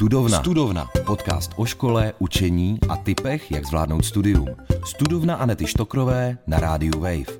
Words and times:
Studovna. 0.00 0.38
Studovna. 0.38 0.88
Podcast 1.06 1.52
o 1.56 1.64
škole, 1.64 2.12
učení 2.18 2.78
a 2.88 2.96
typech, 2.96 3.50
jak 3.50 3.64
zvládnout 3.64 4.04
studium. 4.04 4.46
Studovna 4.84 5.34
Anety 5.34 5.66
Štokrové 5.66 6.38
na 6.46 6.60
rádiu 6.60 7.00
Wave. 7.00 7.36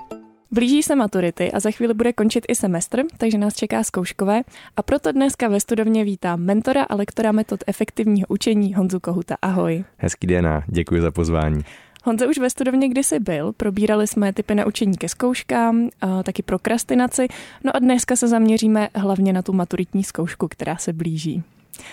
Blíží 0.50 0.82
se 0.82 0.96
maturity 0.96 1.52
a 1.52 1.60
za 1.60 1.70
chvíli 1.70 1.94
bude 1.94 2.12
končit 2.12 2.44
i 2.48 2.54
semestr, 2.54 3.02
takže 3.18 3.38
nás 3.38 3.54
čeká 3.54 3.84
zkouškové 3.84 4.42
a 4.76 4.82
proto 4.82 5.12
dneska 5.12 5.48
ve 5.48 5.60
studovně 5.60 6.04
vítám 6.04 6.40
mentora 6.40 6.82
a 6.82 6.94
lektora 6.94 7.32
metod 7.32 7.60
efektivního 7.66 8.26
učení 8.28 8.74
Honzu 8.74 9.00
Kohuta. 9.00 9.36
Ahoj. 9.42 9.84
Hezký 9.96 10.26
den 10.26 10.46
a 10.46 10.62
děkuji 10.66 11.00
za 11.02 11.10
pozvání. 11.10 11.64
Honza 12.04 12.26
už 12.28 12.38
ve 12.38 12.50
studovně 12.50 12.88
kdysi 12.88 13.20
byl, 13.20 13.52
probírali 13.52 14.06
jsme 14.06 14.32
typy 14.32 14.54
na 14.54 14.66
učení 14.66 14.96
ke 14.96 15.08
zkouškám, 15.08 15.88
a 16.00 16.22
taky 16.22 16.42
prokrastinaci, 16.42 17.28
no 17.64 17.76
a 17.76 17.78
dneska 17.78 18.16
se 18.16 18.28
zaměříme 18.28 18.88
hlavně 18.94 19.32
na 19.32 19.42
tu 19.42 19.52
maturitní 19.52 20.04
zkoušku, 20.04 20.48
která 20.48 20.76
se 20.76 20.92
blíží. 20.92 21.42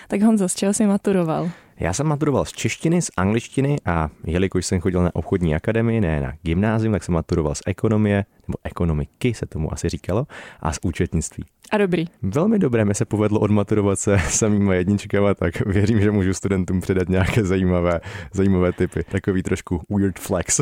Tak 0.08 0.22
Honzo, 0.22 0.50
z 0.50 0.56
čeho 0.56 0.74
jsi 0.74 0.86
maturoval? 0.86 1.50
Já 1.80 1.94
jsem 1.94 2.08
maturoval 2.08 2.46
z 2.46 2.52
češtiny, 2.52 3.02
z 3.02 3.12
angličtiny 3.18 3.76
a 3.86 4.10
jelikož 4.26 4.66
jsem 4.66 4.80
chodil 4.80 5.04
na 5.04 5.16
obchodní 5.16 5.56
akademii, 5.56 6.02
ne 6.02 6.22
na 6.22 6.34
gymnázium, 6.42 6.94
tak 6.94 7.04
jsem 7.04 7.14
maturoval 7.14 7.56
z 7.56 7.62
ekonomie, 7.66 8.26
nebo 8.48 8.58
ekonomiky 8.64 9.34
se 9.34 9.46
tomu 9.46 9.74
asi 9.74 9.90
říkalo, 9.90 10.28
a 10.60 10.74
z 10.74 10.80
účetnictví. 10.82 11.46
A 11.72 11.78
dobrý. 11.78 12.06
Velmi 12.22 12.60
dobré, 12.60 12.86
mi 12.86 12.96
se 12.96 13.06
povedlo 13.06 13.40
odmaturovat 13.40 14.00
se 14.00 14.18
samýma 14.30 14.74
jedničkama, 14.74 15.34
tak 15.34 15.66
věřím, 15.66 16.02
že 16.02 16.12
můžu 16.12 16.34
studentům 16.34 16.82
předat 16.82 17.10
nějaké 17.10 17.44
zajímavé, 17.44 18.00
zajímavé 18.34 18.74
typy. 18.74 19.04
Takový 19.04 19.44
trošku 19.44 19.82
weird 19.90 20.20
flex. 20.20 20.62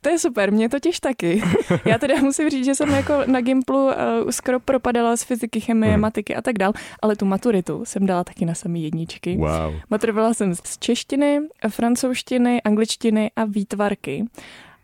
To 0.00 0.08
je 0.08 0.18
super, 0.18 0.52
mě 0.52 0.68
totiž 0.68 1.00
taky. 1.00 1.42
Já 1.84 1.98
teda 1.98 2.14
musím 2.22 2.50
říct, 2.50 2.64
že 2.64 2.74
jsem 2.74 2.88
jako 2.88 3.14
na 3.26 3.40
Gimplu 3.40 3.84
uh, 3.84 3.92
skoro 4.30 4.60
propadala 4.60 5.16
z 5.16 5.22
fyziky, 5.22 5.60
chemie, 5.60 5.92
hmm. 5.92 6.00
matiky 6.00 6.36
a 6.36 6.42
tak 6.42 6.58
dál, 6.58 6.72
ale 7.02 7.16
tu 7.16 7.24
maturitu 7.24 7.84
jsem 7.84 8.06
dala 8.06 8.24
taky 8.24 8.44
na 8.44 8.54
samý 8.54 8.84
jedničky. 8.84 9.36
Wow. 9.36 9.74
Maturovala 9.90 10.34
jsem 10.34 10.54
z 10.54 10.78
češtiny, 10.78 11.40
francouzštiny, 11.68 12.62
angličtiny 12.62 13.30
a 13.36 13.44
výtvarky. 13.44 14.24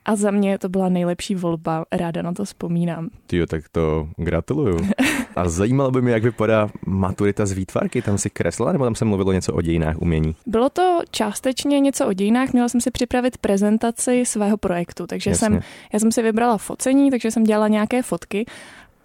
A 0.05 0.17
za 0.17 0.31
mě 0.31 0.59
to 0.59 0.69
byla 0.69 0.89
nejlepší 0.89 1.35
volba, 1.35 1.85
ráda 1.93 2.23
na 2.23 2.33
to 2.33 2.45
vzpomínám. 2.45 3.09
Tyjo, 3.27 3.47
tak 3.47 3.69
to 3.69 4.09
gratuluju. 4.17 4.79
A 5.37 5.49
zajímalo 5.49 5.91
by 5.91 6.03
mě, 6.03 6.13
jak 6.13 6.23
vypadá 6.23 6.71
maturita 6.87 7.47
z 7.47 7.53
výtvarky. 7.53 8.03
Tam 8.03 8.19
si 8.19 8.31
kreslila, 8.31 8.73
nebo 8.73 8.85
tam 8.85 8.95
se 8.95 9.05
mluvilo 9.05 9.33
něco 9.33 9.55
o 9.55 9.63
dějinách 9.63 9.97
umění? 9.99 10.37
Bylo 10.47 10.69
to 10.69 11.01
částečně 11.11 11.81
něco 11.81 12.07
o 12.07 12.13
dějinách. 12.13 12.53
Měla 12.53 12.69
jsem 12.69 12.81
si 12.81 12.91
připravit 12.91 13.39
prezentaci 13.39 14.25
svého 14.27 14.57
projektu, 14.57 15.07
takže 15.07 15.31
Jasně. 15.31 15.47
jsem, 15.47 15.61
já 15.93 15.99
jsem 15.99 16.13
si 16.13 16.23
vybrala 16.23 16.59
focení, 16.59 17.11
takže 17.11 17.31
jsem 17.31 17.45
dělala 17.45 17.69
nějaké 17.69 18.03
fotky 18.03 18.47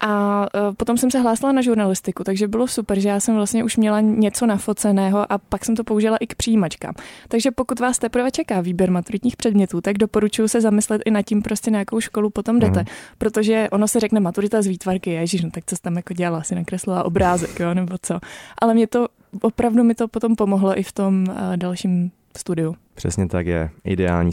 a 0.02 0.46
e, 0.54 0.74
potom 0.74 0.96
jsem 0.96 1.10
se 1.10 1.18
hlásila 1.18 1.52
na 1.52 1.62
žurnalistiku, 1.62 2.24
takže 2.24 2.48
bylo 2.48 2.68
super, 2.68 3.00
že 3.00 3.08
já 3.08 3.20
jsem 3.20 3.34
vlastně 3.34 3.64
už 3.64 3.76
měla 3.76 4.00
něco 4.00 4.46
nafoceného 4.46 5.32
a 5.32 5.38
pak 5.38 5.64
jsem 5.64 5.76
to 5.76 5.84
použila 5.84 6.16
i 6.16 6.26
k 6.26 6.34
přijímačkám. 6.34 6.94
Takže 7.28 7.50
pokud 7.50 7.80
vás 7.80 7.98
teprve 7.98 8.30
čeká 8.30 8.60
výběr 8.60 8.90
maturitních 8.90 9.36
předmětů, 9.36 9.80
tak 9.80 9.98
doporučuji 9.98 10.48
se 10.48 10.60
zamyslet 10.60 11.02
i 11.04 11.10
nad 11.10 11.22
tím, 11.22 11.42
prostě 11.42 11.70
na 11.70 11.78
jakou 11.78 12.00
školu 12.00 12.30
potom 12.30 12.58
jdete. 12.58 12.80
Mm. 12.80 12.86
Protože 13.18 13.68
ono 13.72 13.88
se 13.88 14.00
řekne 14.00 14.20
maturita 14.20 14.62
z 14.62 14.66
výtvarky, 14.66 15.10
ježiš, 15.10 15.42
no 15.42 15.50
tak 15.50 15.64
co 15.66 15.76
jsi 15.76 15.82
tam 15.82 15.96
jako 15.96 16.14
dělala, 16.14 16.42
si 16.42 16.54
nakreslila 16.54 17.04
obrázek, 17.04 17.60
jo, 17.60 17.74
nebo 17.74 17.96
co. 18.02 18.18
Ale 18.58 18.74
mě 18.74 18.86
to, 18.86 19.08
opravdu 19.40 19.84
mi 19.84 19.94
to 19.94 20.08
potom 20.08 20.36
pomohlo 20.36 20.78
i 20.78 20.82
v 20.82 20.92
tom 20.92 21.24
uh, 21.28 21.56
dalším 21.56 22.10
studiu. 22.36 22.76
Přesně 22.94 23.28
tak 23.28 23.46
je. 23.46 23.70
Ideální 23.84 24.32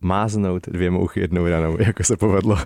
máznout 0.00 0.66
dvě 0.68 0.90
mouchy 0.90 1.20
jednou 1.20 1.46
ranou, 1.46 1.76
jako 1.86 2.04
se 2.04 2.16
povedlo 2.16 2.58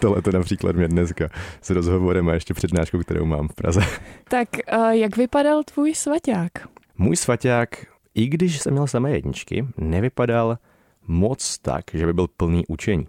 tohleto 0.00 0.32
například 0.32 0.76
mě 0.76 0.88
dneska 0.88 1.28
s 1.60 1.70
rozhovorem 1.70 2.28
a 2.28 2.34
ještě 2.34 2.54
přednáškou, 2.54 2.98
kterou 2.98 3.24
mám 3.24 3.48
v 3.48 3.54
Praze. 3.54 3.80
Tak 4.28 4.48
jak 4.90 5.16
vypadal 5.16 5.62
tvůj 5.64 5.94
svaťák? 5.94 6.52
Můj 6.98 7.16
svaťák, 7.16 7.68
i 8.14 8.26
když 8.26 8.60
jsem 8.60 8.72
měl 8.72 8.86
samé 8.86 9.10
jedničky, 9.10 9.66
nevypadal 9.76 10.58
moc 11.06 11.58
tak, 11.58 11.84
že 11.94 12.06
by 12.06 12.12
byl 12.12 12.26
plný 12.36 12.64
učení. 12.68 13.06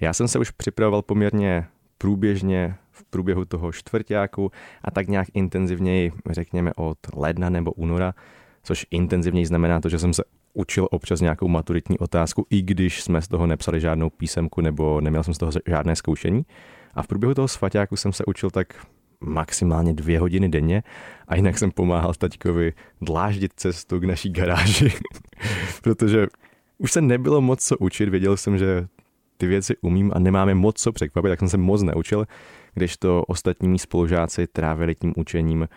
Já 0.00 0.12
jsem 0.12 0.28
se 0.28 0.38
už 0.38 0.50
připravoval 0.50 1.02
poměrně 1.02 1.66
průběžně 1.98 2.74
v 2.90 3.04
průběhu 3.04 3.44
toho 3.44 3.72
čtvrtáku 3.72 4.50
a 4.84 4.90
tak 4.90 5.08
nějak 5.08 5.28
intenzivněji, 5.34 6.12
řekněme 6.30 6.72
od 6.76 6.98
ledna 7.16 7.50
nebo 7.50 7.72
února, 7.72 8.14
což 8.62 8.86
intenzivněji 8.90 9.46
znamená 9.46 9.80
to, 9.80 9.88
že 9.88 9.98
jsem 9.98 10.12
se 10.12 10.22
učil 10.56 10.88
občas 10.90 11.20
nějakou 11.20 11.48
maturitní 11.48 11.98
otázku, 11.98 12.46
i 12.50 12.62
když 12.62 13.02
jsme 13.02 13.22
z 13.22 13.28
toho 13.28 13.46
nepsali 13.46 13.80
žádnou 13.80 14.10
písemku 14.10 14.60
nebo 14.60 15.00
neměl 15.00 15.22
jsem 15.22 15.34
z 15.34 15.38
toho 15.38 15.52
žádné 15.66 15.96
zkoušení. 15.96 16.46
A 16.94 17.02
v 17.02 17.06
průběhu 17.06 17.34
toho 17.34 17.48
svaťáku 17.48 17.96
jsem 17.96 18.12
se 18.12 18.24
učil 18.24 18.50
tak 18.50 18.86
maximálně 19.20 19.94
dvě 19.94 20.20
hodiny 20.20 20.48
denně 20.48 20.82
a 21.28 21.36
jinak 21.36 21.58
jsem 21.58 21.70
pomáhal 21.70 22.14
taťkovi 22.14 22.72
dláždit 23.00 23.52
cestu 23.56 24.00
k 24.00 24.04
naší 24.04 24.30
garáži, 24.30 24.92
protože 25.82 26.26
už 26.78 26.92
se 26.92 27.00
nebylo 27.00 27.40
moc 27.40 27.64
co 27.64 27.78
učit, 27.78 28.08
věděl 28.08 28.36
jsem, 28.36 28.58
že 28.58 28.86
ty 29.36 29.46
věci 29.46 29.76
umím 29.80 30.12
a 30.14 30.18
nemáme 30.18 30.54
moc 30.54 30.80
co 30.80 30.92
překvapit, 30.92 31.30
tak 31.30 31.38
jsem 31.38 31.48
se 31.48 31.56
moc 31.56 31.82
neučil, 31.82 32.26
když 32.74 32.96
to 32.96 33.22
ostatní 33.22 33.78
spolužáci 33.78 34.46
trávili 34.46 34.94
tím 34.94 35.14
učením 35.16 35.68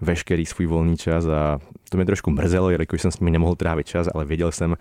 veškerý 0.00 0.46
svůj 0.46 0.66
volný 0.66 0.96
čas 0.96 1.26
a 1.26 1.58
to 1.90 1.96
mě 1.96 2.06
trošku 2.06 2.30
mrzelo, 2.30 2.70
jelikož 2.70 3.02
jsem 3.02 3.10
s 3.10 3.20
nimi 3.20 3.30
nemohl 3.30 3.54
trávit 3.54 3.86
čas, 3.86 4.08
ale 4.14 4.24
věděl 4.24 4.52
jsem, 4.52 4.76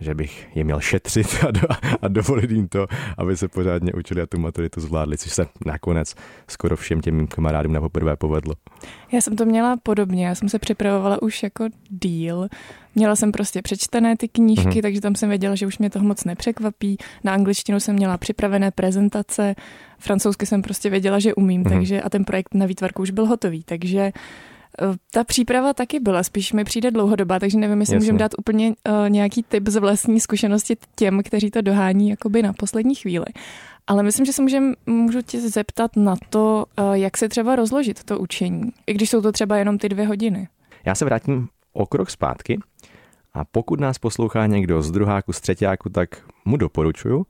že 0.00 0.14
bych 0.14 0.48
je 0.54 0.64
měl 0.64 0.80
šetřit 0.80 1.26
a, 1.48 1.50
do, 1.50 1.60
a 2.02 2.08
dovolit 2.08 2.50
jim 2.50 2.68
to, 2.68 2.86
aby 3.18 3.36
se 3.36 3.48
pořádně 3.48 3.92
učili 3.92 4.22
a 4.22 4.26
tu 4.26 4.38
maturitu 4.38 4.80
zvládli, 4.80 5.18
což 5.18 5.32
se 5.32 5.46
nakonec 5.66 6.14
skoro 6.48 6.76
všem 6.76 7.00
těm 7.00 7.14
mým 7.14 7.26
kamarádům 7.26 7.72
na 7.72 7.80
poprvé 7.80 8.16
povedlo. 8.16 8.54
Já 9.12 9.20
jsem 9.20 9.36
to 9.36 9.44
měla 9.44 9.76
podobně, 9.82 10.26
já 10.26 10.34
jsem 10.34 10.48
se 10.48 10.58
připravovala 10.58 11.22
už 11.22 11.42
jako 11.42 11.64
díl. 11.88 12.48
Měla 12.94 13.16
jsem 13.16 13.32
prostě 13.32 13.62
přečtené 13.62 14.16
ty 14.16 14.28
knížky, 14.28 14.68
mm-hmm. 14.68 14.82
takže 14.82 15.00
tam 15.00 15.14
jsem 15.14 15.28
věděla, 15.28 15.54
že 15.54 15.66
už 15.66 15.78
mě 15.78 15.90
toho 15.90 16.04
moc 16.04 16.24
nepřekvapí. 16.24 16.96
Na 17.24 17.32
angličtinu 17.32 17.80
jsem 17.80 17.94
měla 17.94 18.18
připravené 18.18 18.70
prezentace, 18.70 19.54
francouzsky 19.98 20.46
jsem 20.46 20.62
prostě 20.62 20.90
věděla, 20.90 21.18
že 21.18 21.34
umím, 21.34 21.64
mm-hmm. 21.64 21.72
takže 21.72 22.02
a 22.02 22.10
ten 22.10 22.24
projekt 22.24 22.54
na 22.54 22.66
výtvarku 22.66 23.02
už 23.02 23.10
byl 23.10 23.26
hotový, 23.26 23.64
takže 23.64 24.12
Eh, 24.12 24.53
ta 25.10 25.24
příprava 25.24 25.72
taky 25.72 26.00
byla, 26.00 26.22
spíš 26.22 26.52
mi 26.52 26.64
přijde 26.64 26.90
dlouhodobá, 26.90 27.38
takže 27.38 27.58
nevím, 27.58 27.80
jestli 27.80 27.96
můžeme 27.96 28.18
dát 28.18 28.32
úplně 28.38 28.68
uh, 28.68 29.10
nějaký 29.10 29.42
tip 29.42 29.68
z 29.68 29.76
vlastní 29.76 30.20
zkušenosti 30.20 30.76
těm, 30.96 31.22
kteří 31.24 31.50
to 31.50 31.62
dohání 31.62 32.10
jakoby 32.10 32.42
na 32.42 32.52
poslední 32.52 32.94
chvíli. 32.94 33.24
Ale 33.86 34.02
myslím, 34.02 34.26
že 34.26 34.32
se 34.32 34.42
můžem, 34.42 34.74
můžu 34.86 35.22
tě 35.22 35.40
zeptat 35.40 35.96
na 35.96 36.14
to, 36.28 36.64
uh, 36.78 36.92
jak 36.92 37.16
se 37.16 37.28
třeba 37.28 37.56
rozložit 37.56 38.04
to 38.04 38.18
učení, 38.18 38.62
i 38.86 38.94
když 38.94 39.10
jsou 39.10 39.22
to 39.22 39.32
třeba 39.32 39.56
jenom 39.56 39.78
ty 39.78 39.88
dvě 39.88 40.06
hodiny. 40.06 40.48
Já 40.86 40.94
se 40.94 41.04
vrátím 41.04 41.48
o 41.72 41.86
krok 41.86 42.10
zpátky 42.10 42.58
a 43.34 43.44
pokud 43.44 43.80
nás 43.80 43.98
poslouchá 43.98 44.46
někdo 44.46 44.82
z 44.82 44.90
druháku, 44.90 45.32
z 45.32 45.40
třetíku, 45.40 45.88
tak 45.88 46.08
mu 46.44 46.56
doporučuju, 46.56 47.26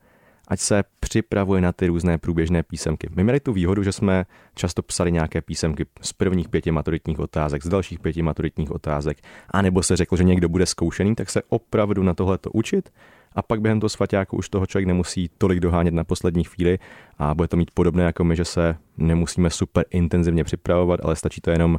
ať 0.48 0.60
se 0.60 0.84
připravuje 1.00 1.60
na 1.60 1.72
ty 1.72 1.86
různé 1.86 2.18
průběžné 2.18 2.62
písemky. 2.62 3.08
My 3.16 3.24
měli 3.24 3.40
tu 3.40 3.52
výhodu, 3.52 3.82
že 3.82 3.92
jsme 3.92 4.26
často 4.54 4.82
psali 4.82 5.12
nějaké 5.12 5.42
písemky 5.42 5.86
z 6.00 6.12
prvních 6.12 6.48
pěti 6.48 6.70
maturitních 6.70 7.18
otázek, 7.18 7.64
z 7.64 7.68
dalších 7.68 8.00
pěti 8.00 8.22
maturitních 8.22 8.70
otázek, 8.70 9.18
anebo 9.50 9.82
se 9.82 9.96
řekl, 9.96 10.16
že 10.16 10.24
někdo 10.24 10.48
bude 10.48 10.66
zkoušený, 10.66 11.14
tak 11.14 11.30
se 11.30 11.42
opravdu 11.48 12.02
na 12.02 12.14
tohle 12.14 12.38
to 12.38 12.50
učit 12.50 12.90
a 13.34 13.42
pak 13.42 13.60
během 13.60 13.80
toho 13.80 13.88
svaťáku 13.88 14.36
už 14.36 14.48
toho 14.48 14.66
člověk 14.66 14.86
nemusí 14.86 15.30
tolik 15.38 15.60
dohánět 15.60 15.94
na 15.94 16.04
poslední 16.04 16.44
chvíli 16.44 16.78
a 17.18 17.34
bude 17.34 17.48
to 17.48 17.56
mít 17.56 17.70
podobné 17.74 18.04
jako 18.04 18.24
my, 18.24 18.36
že 18.36 18.44
se 18.44 18.76
nemusíme 18.98 19.50
super 19.50 19.84
intenzivně 19.90 20.44
připravovat, 20.44 21.00
ale 21.02 21.16
stačí 21.16 21.40
to 21.40 21.50
jenom 21.50 21.78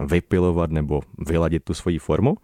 vypilovat 0.00 0.70
nebo 0.70 1.00
vyladit 1.26 1.64
tu 1.64 1.74
svoji 1.74 1.98
formu. 1.98 2.36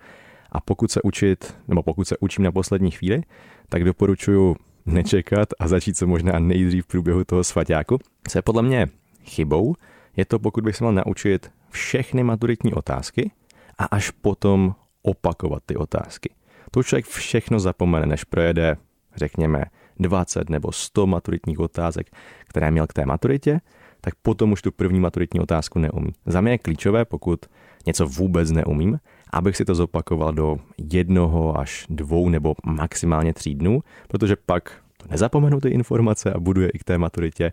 A 0.53 0.61
pokud 0.61 0.91
se 0.91 1.03
učit, 1.03 1.55
nebo 1.69 1.83
pokud 1.83 2.09
se 2.09 2.17
učím 2.21 2.45
na 2.45 2.53
poslední 2.53 2.91
chvíli, 2.91 3.23
tak 3.69 3.85
doporučuji 3.85 4.57
nečekat 4.87 5.49
a 5.61 5.69
začít 5.69 5.97
se 5.97 6.07
možná 6.07 6.39
nejdřív 6.39 6.85
v 6.85 6.89
průběhu 6.89 7.25
toho 7.25 7.45
svaťáku. 7.45 7.99
Co 8.29 8.39
je 8.39 8.43
podle 8.43 8.63
mě 8.63 8.89
chybou, 9.25 9.75
je 10.17 10.25
to, 10.25 10.39
pokud 10.39 10.65
bych 10.65 10.77
se 10.77 10.85
měl 10.85 10.93
naučit 10.93 11.51
všechny 11.71 12.23
maturitní 12.23 12.73
otázky 12.73 13.31
a 13.79 13.85
až 13.85 14.11
potom 14.11 14.75
opakovat 15.03 15.63
ty 15.67 15.77
otázky. 15.77 16.31
To 16.71 16.83
člověk 16.83 17.07
všechno 17.07 17.61
zapomene, 17.61 18.07
než 18.07 18.25
projede, 18.25 18.77
řekněme, 19.17 19.65
20 19.99 20.51
nebo 20.51 20.73
100 20.73 21.07
maturitních 21.07 21.61
otázek, 21.61 22.11
které 22.49 22.71
měl 22.71 22.87
k 22.87 22.93
té 22.93 23.07
maturitě, 23.07 23.61
tak 24.01 24.15
potom 24.15 24.53
už 24.53 24.63
tu 24.63 24.73
první 24.73 25.01
maturitní 25.01 25.41
otázku 25.41 25.79
neumí. 25.79 26.13
Za 26.27 26.41
mě 26.41 26.53
je 26.53 26.59
klíčové, 26.59 27.05
pokud 27.05 27.41
něco 27.87 28.07
vůbec 28.07 28.51
neumím, 28.51 28.99
abych 29.33 29.57
si 29.57 29.65
to 29.65 29.75
zopakoval 29.75 30.33
do 30.33 30.59
jednoho 30.79 31.59
až 31.59 31.87
dvou 31.91 32.29
nebo 32.29 32.55
maximálně 32.67 33.35
tří 33.35 33.55
dnů, 33.55 33.83
protože 34.09 34.37
pak 34.37 34.83
to 34.97 35.07
nezapomenu 35.11 35.61
ty 35.61 35.69
informace 35.69 36.33
a 36.33 36.41
budu 36.41 36.61
je 36.61 36.71
i 36.71 36.79
k 36.79 36.85
té 36.85 36.99
maturitě 36.99 37.53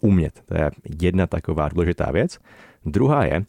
umět. 0.00 0.42
To 0.46 0.54
je 0.54 0.70
jedna 1.00 1.26
taková 1.26 1.68
důležitá 1.68 2.10
věc. 2.10 2.38
Druhá 2.84 3.24
je, 3.24 3.44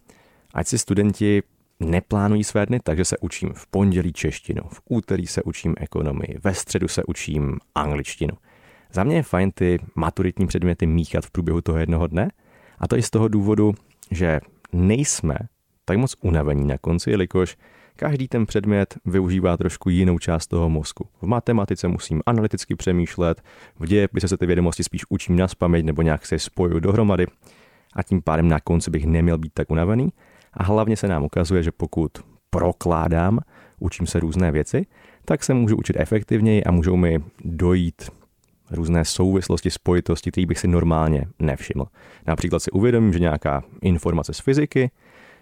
ať 0.54 0.68
si 0.68 0.78
studenti 0.78 1.44
neplánují 1.80 2.44
své 2.44 2.66
dny, 2.66 2.80
takže 2.84 3.06
se 3.06 3.18
učím 3.18 3.54
v 3.54 3.68
pondělí 3.68 4.14
češtinu, 4.14 4.62
v 4.68 4.82
úterý 4.90 5.28
se 5.28 5.44
učím 5.44 5.76
ekonomii, 5.78 6.38
ve 6.44 6.54
středu 6.54 6.88
se 6.88 7.04
učím 7.04 7.58
angličtinu. 7.76 8.34
Za 8.94 9.04
mě 9.04 9.16
je 9.16 9.24
fajn 9.24 9.52
ty 9.52 9.80
maturitní 9.96 10.48
předměty 10.48 10.88
míchat 10.88 11.26
v 11.26 11.32
průběhu 11.32 11.62
toho 11.62 11.78
jednoho 11.78 12.08
dne 12.08 12.30
a 12.80 12.88
to 12.88 12.98
i 12.98 13.02
z 13.02 13.10
toho 13.10 13.28
důvodu, 13.28 13.74
že 14.12 14.40
nejsme 14.74 15.36
tak 15.86 15.98
moc 15.98 16.16
unavení 16.22 16.66
na 16.66 16.78
konci, 16.78 17.12
jelikož 17.12 17.58
každý 17.96 18.28
ten 18.28 18.46
předmět 18.46 18.98
využívá 19.06 19.58
trošku 19.58 19.90
jinou 19.90 20.20
část 20.20 20.48
toho 20.48 20.70
mozku. 20.70 21.08
V 21.22 21.26
matematice 21.26 21.88
musím 21.88 22.22
analyticky 22.26 22.76
přemýšlet, 22.76 23.42
v 23.80 23.86
dějepise 23.86 24.28
se 24.28 24.38
ty 24.38 24.46
vědomosti 24.46 24.84
spíš 24.84 25.02
učím 25.10 25.36
na 25.36 25.48
spaměť 25.48 25.86
nebo 25.86 26.02
nějak 26.02 26.26
se 26.26 26.40
spojuju 26.40 26.80
dohromady 26.80 27.28
a 27.96 28.04
tím 28.04 28.22
pádem 28.22 28.48
na 28.48 28.60
konci 28.60 28.92
bych 28.92 29.06
neměl 29.06 29.38
být 29.38 29.54
tak 29.54 29.72
unavený. 29.72 30.10
A 30.54 30.64
hlavně 30.64 30.98
se 30.98 31.08
nám 31.08 31.24
ukazuje, 31.24 31.64
že 31.64 31.72
pokud 31.72 32.12
prokládám, 32.50 33.40
učím 33.80 34.08
se 34.08 34.20
různé 34.20 34.52
věci, 34.52 34.86
tak 35.26 35.44
se 35.44 35.54
můžu 35.54 35.78
učit 35.78 35.96
efektivněji 36.00 36.64
a 36.64 36.72
můžou 36.72 36.96
mi 36.96 37.20
dojít 37.46 38.10
různé 38.72 39.06
souvislosti, 39.06 39.72
spojitosti, 39.72 40.32
které 40.32 40.46
bych 40.46 40.60
si 40.60 40.68
normálně 40.68 41.26
nevšiml. 41.40 41.86
Například 42.28 42.60
si 42.60 42.72
uvědomím, 42.72 43.14
že 43.14 43.20
nějaká 43.20 43.64
informace 43.82 44.34
z 44.34 44.40
fyziky 44.40 44.92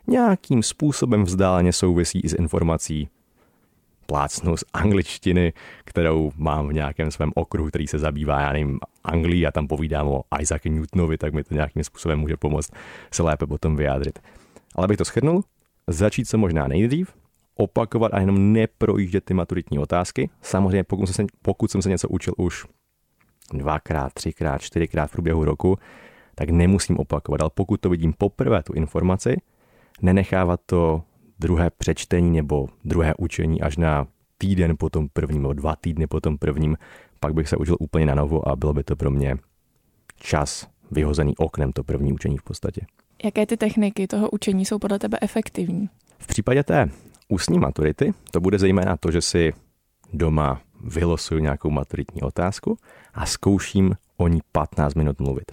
nějakým 0.08 0.64
způsobem 0.64 1.24
vzdáleně 1.24 1.74
souvisí 1.74 2.20
i 2.20 2.30
s 2.30 2.34
informací 2.34 3.10
plácnu 4.06 4.58
z 4.58 4.64
angličtiny, 4.74 5.54
kterou 5.86 6.32
mám 6.36 6.68
v 6.68 6.74
nějakém 6.74 7.12
svém 7.12 7.32
okruhu, 7.36 7.70
který 7.70 7.88
se 7.88 8.00
zabývá, 8.00 8.42
já 8.42 8.52
nevím, 8.52 8.80
Anglii 9.04 9.46
a 9.46 9.52
tam 9.52 9.68
povídám 9.68 10.08
o 10.08 10.24
Isaac 10.40 10.62
Newtonovi, 10.66 11.18
tak 11.18 11.34
mi 11.34 11.44
to 11.44 11.54
nějakým 11.54 11.84
způsobem 11.84 12.20
může 12.20 12.38
pomoct 12.38 12.72
se 13.12 13.24
lépe 13.24 13.48
potom 13.48 13.76
vyjádřit. 13.76 14.20
Ale 14.76 14.88
bych 14.88 14.98
to 14.98 15.06
schrnul, 15.06 15.44
začít 15.88 16.26
se 16.26 16.38
možná 16.38 16.68
nejdřív, 16.68 17.14
opakovat 17.56 18.14
a 18.14 18.20
jenom 18.20 18.54
neprojíždět 18.54 19.26
ty 19.26 19.34
maturitní 19.34 19.80
otázky. 19.80 20.30
Samozřejmě 20.42 20.84
pokud 20.84 21.08
jsem, 21.08 21.14
se, 21.14 21.26
pokud 21.42 21.72
jsem 21.72 21.82
se 21.82 21.90
něco 21.90 22.10
učil 22.10 22.34
už 22.38 22.66
dvakrát, 23.54 24.14
třikrát, 24.14 24.62
čtyřikrát 24.62 25.08
v 25.08 25.12
průběhu 25.12 25.46
roku, 25.46 25.78
tak 26.36 26.50
nemusím 26.50 26.98
opakovat. 26.98 27.42
Ale 27.42 27.50
pokud 27.54 27.82
to 27.82 27.90
vidím 27.90 28.14
poprvé, 28.18 28.64
tu 28.64 28.74
informaci, 28.74 29.36
nenechávat 30.02 30.60
to 30.66 31.04
druhé 31.40 31.70
přečtení 31.70 32.32
nebo 32.32 32.68
druhé 32.86 33.14
učení 33.18 33.62
až 33.62 33.78
na 33.78 34.08
týden 34.38 34.78
po 34.78 34.90
tom 34.90 35.10
prvním, 35.14 35.42
nebo 35.42 35.54
dva 35.54 35.76
týdny 35.76 36.08
po 36.08 36.20
tom 36.20 36.38
prvním, 36.38 36.78
pak 37.20 37.34
bych 37.34 37.50
se 37.50 37.58
učil 37.58 37.78
úplně 37.80 38.06
na 38.06 38.16
novo 38.16 38.48
a 38.48 38.56
bylo 38.56 38.74
by 38.74 38.84
to 38.84 38.96
pro 38.96 39.12
mě 39.12 39.36
čas 40.16 40.68
vyhozený 40.92 41.38
oknem, 41.38 41.72
to 41.72 41.84
první 41.84 42.14
učení 42.14 42.38
v 42.38 42.44
podstatě. 42.44 42.82
Jaké 43.24 43.46
ty 43.46 43.58
techniky 43.58 44.08
toho 44.08 44.30
učení 44.30 44.66
jsou 44.66 44.80
podle 44.80 45.00
tebe 45.00 45.18
efektivní? 45.22 45.90
V 46.20 46.28
případě 46.28 46.64
té 46.64 46.90
ústní 47.30 47.60
maturity 47.60 48.14
to 48.32 48.42
bude 48.42 48.60
zejména 48.60 48.98
to, 48.98 49.12
že 49.12 49.22
si 49.22 49.54
doma 50.14 50.62
vylosuju 50.84 51.40
nějakou 51.40 51.70
maturitní 51.70 52.22
otázku 52.22 52.78
a 53.14 53.26
zkouším 53.26 53.96
o 54.18 54.28
ní 54.28 54.40
15 54.52 54.94
minut 54.94 55.20
mluvit. 55.20 55.52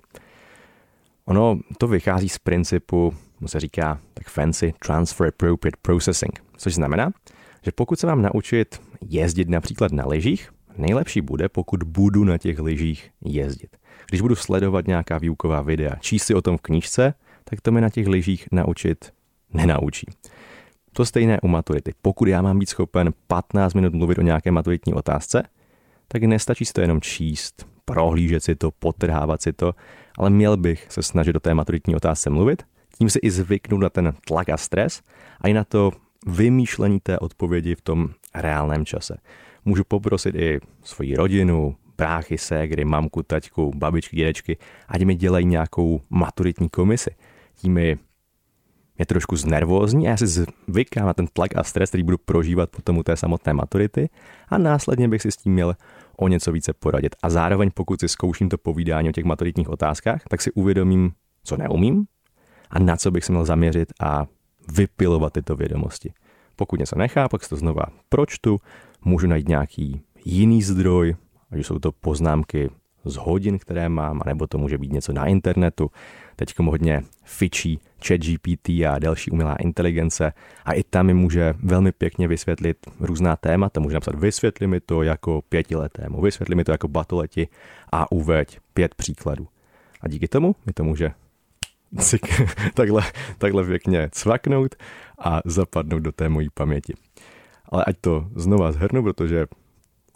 Ono 1.24 1.58
to 1.78 1.88
vychází 1.88 2.28
z 2.28 2.38
principu, 2.38 3.14
mu 3.40 3.48
se 3.48 3.60
říká 3.60 4.00
tak 4.14 4.28
fancy 4.28 4.74
transfer 4.86 5.28
appropriate 5.28 5.78
processing, 5.82 6.40
což 6.56 6.74
znamená, 6.74 7.10
že 7.62 7.72
pokud 7.72 7.98
se 7.98 8.06
mám 8.06 8.22
naučit 8.22 8.80
jezdit 9.00 9.48
například 9.48 9.92
na 9.92 10.06
lyžích, 10.06 10.50
nejlepší 10.76 11.20
bude, 11.20 11.48
pokud 11.48 11.82
budu 11.82 12.24
na 12.24 12.38
těch 12.38 12.58
lyžích 12.58 13.10
jezdit. 13.24 13.76
Když 14.08 14.20
budu 14.20 14.34
sledovat 14.34 14.86
nějaká 14.86 15.18
výuková 15.18 15.62
videa, 15.62 15.94
číst 16.00 16.24
si 16.24 16.34
o 16.34 16.42
tom 16.42 16.56
v 16.56 16.60
knížce, 16.60 17.14
tak 17.44 17.60
to 17.60 17.72
mi 17.72 17.80
na 17.80 17.90
těch 17.90 18.06
lyžích 18.06 18.48
naučit 18.52 19.12
nenaučí. 19.54 20.06
To 20.92 21.04
stejné 21.04 21.40
u 21.40 21.48
maturity. 21.48 21.92
Pokud 22.02 22.28
já 22.28 22.42
mám 22.42 22.58
být 22.58 22.68
schopen 22.68 23.12
15 23.26 23.74
minut 23.74 23.94
mluvit 23.94 24.18
o 24.18 24.22
nějaké 24.22 24.50
maturitní 24.50 24.94
otázce, 24.94 25.42
tak 26.08 26.22
nestačí 26.22 26.64
si 26.64 26.72
to 26.72 26.80
jenom 26.80 27.00
číst, 27.00 27.66
prohlížet 27.84 28.44
si 28.44 28.54
to, 28.54 28.70
potrhávat 28.70 29.42
si 29.42 29.52
to, 29.52 29.74
ale 30.18 30.30
měl 30.30 30.56
bych 30.56 30.86
se 30.88 31.02
snažit 31.02 31.32
do 31.32 31.40
té 31.40 31.54
maturitní 31.54 31.96
otázce 31.96 32.30
mluvit, 32.30 32.62
tím 32.98 33.10
si 33.10 33.18
i 33.18 33.30
zvyknout 33.30 33.80
na 33.80 33.88
ten 33.88 34.12
tlak 34.26 34.48
a 34.48 34.56
stres 34.56 35.02
a 35.40 35.48
i 35.48 35.52
na 35.52 35.64
to 35.64 35.92
vymýšlení 36.26 37.00
té 37.00 37.18
odpovědi 37.18 37.74
v 37.74 37.80
tom 37.80 38.08
reálném 38.34 38.84
čase. 38.84 39.16
Můžu 39.64 39.84
poprosit 39.84 40.34
i 40.34 40.60
svoji 40.82 41.16
rodinu, 41.16 41.76
bráchy, 41.98 42.38
ségry, 42.38 42.84
mamku, 42.84 43.22
taťku, 43.22 43.72
babičky, 43.76 44.16
dědečky, 44.16 44.58
ať 44.88 45.02
mi 45.02 45.14
dělají 45.14 45.46
nějakou 45.46 46.00
maturitní 46.10 46.68
komisi. 46.68 47.10
Tím 47.54 47.72
mi 47.72 47.98
je 48.98 49.06
trošku 49.06 49.36
znervózní 49.36 50.06
a 50.06 50.10
já 50.10 50.16
si 50.16 50.26
zvykám 50.26 51.06
na 51.06 51.14
ten 51.14 51.26
tlak 51.26 51.56
a 51.56 51.64
stres, 51.64 51.90
který 51.90 52.02
budu 52.02 52.18
prožívat 52.18 52.70
potom 52.70 52.98
u 52.98 53.02
té 53.02 53.16
samotné 53.16 53.52
maturity 53.52 54.08
a 54.48 54.58
následně 54.58 55.08
bych 55.08 55.22
si 55.22 55.30
s 55.30 55.36
tím 55.36 55.52
měl 55.52 55.74
o 56.16 56.28
něco 56.28 56.52
více 56.52 56.72
poradit. 56.72 57.16
A 57.22 57.30
zároveň 57.30 57.70
pokud 57.74 58.00
si 58.00 58.08
zkouším 58.08 58.48
to 58.48 58.58
povídání 58.58 59.08
o 59.08 59.12
těch 59.12 59.24
maturitních 59.24 59.68
otázkách, 59.68 60.22
tak 60.28 60.42
si 60.42 60.52
uvědomím, 60.52 61.12
co 61.44 61.56
neumím 61.56 62.06
a 62.70 62.78
na 62.78 62.96
co 62.96 63.10
bych 63.10 63.24
se 63.24 63.32
měl 63.32 63.44
zaměřit 63.44 63.92
a 64.00 64.26
vypilovat 64.72 65.32
tyto 65.32 65.56
vědomosti. 65.56 66.12
Pokud 66.56 66.80
něco 66.80 66.98
nechápu, 66.98 67.30
pak 67.30 67.42
si 67.44 67.48
to 67.48 67.56
znova 67.56 67.82
pročtu, 68.08 68.60
můžu 69.04 69.26
najít 69.26 69.48
nějaký 69.48 70.00
jiný 70.24 70.62
zdroj, 70.62 71.16
ať 71.50 71.66
jsou 71.66 71.78
to 71.78 71.92
poznámky 71.92 72.70
z 73.04 73.16
hodin, 73.16 73.58
které 73.58 73.88
mám, 73.88 74.22
nebo 74.26 74.46
to 74.46 74.58
může 74.58 74.78
být 74.78 74.92
něco 74.92 75.12
na 75.12 75.26
internetu. 75.26 75.90
Teď 76.36 76.58
hodně 76.58 77.02
fičí 77.24 77.80
ChatGPT 78.06 78.68
a 78.68 78.98
další 78.98 79.30
umělá 79.30 79.56
inteligence 79.56 80.32
a 80.64 80.72
i 80.72 80.82
tam 80.82 81.06
mi 81.06 81.14
může 81.14 81.54
velmi 81.62 81.92
pěkně 81.92 82.28
vysvětlit 82.28 82.76
různá 83.00 83.36
témata. 83.36 83.80
Může 83.80 83.94
napsat 83.94 84.14
vysvětli 84.14 84.66
mi 84.66 84.80
to 84.80 85.02
jako 85.02 85.42
pětiletému, 85.48 86.20
vysvětli 86.20 86.54
mi 86.54 86.64
to 86.64 86.72
jako 86.72 86.88
batoleti 86.88 87.48
a 87.92 88.12
uveď 88.12 88.58
pět 88.74 88.94
příkladů. 88.94 89.48
A 90.00 90.08
díky 90.08 90.28
tomu 90.28 90.56
mi 90.66 90.72
to 90.72 90.84
může 90.84 91.10
takhle, 92.74 93.02
takhle 93.38 93.64
pěkně 93.64 94.08
cvaknout 94.12 94.74
a 95.18 95.40
zapadnout 95.44 95.98
do 95.98 96.12
té 96.12 96.28
mojí 96.28 96.48
paměti. 96.54 96.94
Ale 97.68 97.84
ať 97.84 97.96
to 98.00 98.26
znova 98.34 98.72
zhrnu, 98.72 99.02
protože 99.02 99.46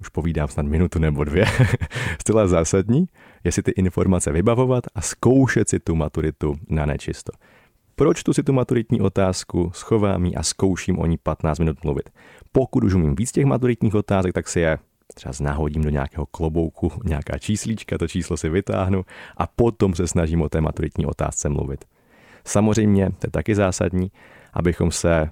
už 0.00 0.08
povídám 0.08 0.48
snad 0.48 0.66
minutu 0.66 0.98
nebo 0.98 1.24
dvě, 1.24 1.44
zcela 2.20 2.46
zásadní, 2.46 3.06
je 3.44 3.52
si 3.52 3.62
ty 3.62 3.70
informace 3.70 4.32
vybavovat 4.32 4.84
a 4.94 5.00
zkoušet 5.00 5.68
si 5.68 5.78
tu 5.80 5.94
maturitu 5.94 6.54
na 6.68 6.86
nečisto. 6.86 7.32
Pročtu 7.94 8.32
si 8.32 8.42
tu 8.42 8.52
maturitní 8.52 9.00
otázku, 9.00 9.70
schovám 9.74 10.30
a 10.36 10.42
zkouším 10.42 10.98
o 10.98 11.06
ní 11.06 11.18
15 11.18 11.58
minut 11.58 11.84
mluvit. 11.84 12.10
Pokud 12.52 12.84
už 12.84 12.94
umím 12.94 13.14
víc 13.14 13.32
těch 13.32 13.44
maturitních 13.44 13.94
otázek, 13.94 14.32
tak 14.32 14.48
si 14.48 14.60
je 14.60 14.78
třeba 15.14 15.32
nahodím 15.40 15.82
do 15.82 15.90
nějakého 15.90 16.26
klobouku, 16.26 16.92
nějaká 17.04 17.38
číslíčka, 17.38 17.98
to 17.98 18.08
číslo 18.08 18.36
si 18.36 18.48
vytáhnu 18.48 19.04
a 19.36 19.46
potom 19.46 19.94
se 19.94 20.06
snažím 20.06 20.42
o 20.42 20.48
té 20.48 20.60
maturitní 20.60 21.06
otázce 21.06 21.48
mluvit. 21.48 21.84
Samozřejmě, 22.44 23.10
to 23.10 23.26
je 23.26 23.30
taky 23.30 23.54
zásadní, 23.54 24.10
abychom 24.52 24.90
se 24.90 25.30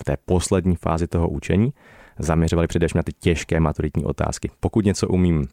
v 0.00 0.04
té 0.04 0.16
poslední 0.24 0.76
fázi 0.76 1.06
toho 1.06 1.28
učení 1.28 1.72
zaměřovali 2.18 2.68
především 2.68 2.98
na 2.98 3.02
ty 3.02 3.12
těžké 3.12 3.60
maturitní 3.60 4.04
otázky. 4.04 4.50
Pokud 4.60 4.84
něco 4.84 5.08
umím 5.08 5.48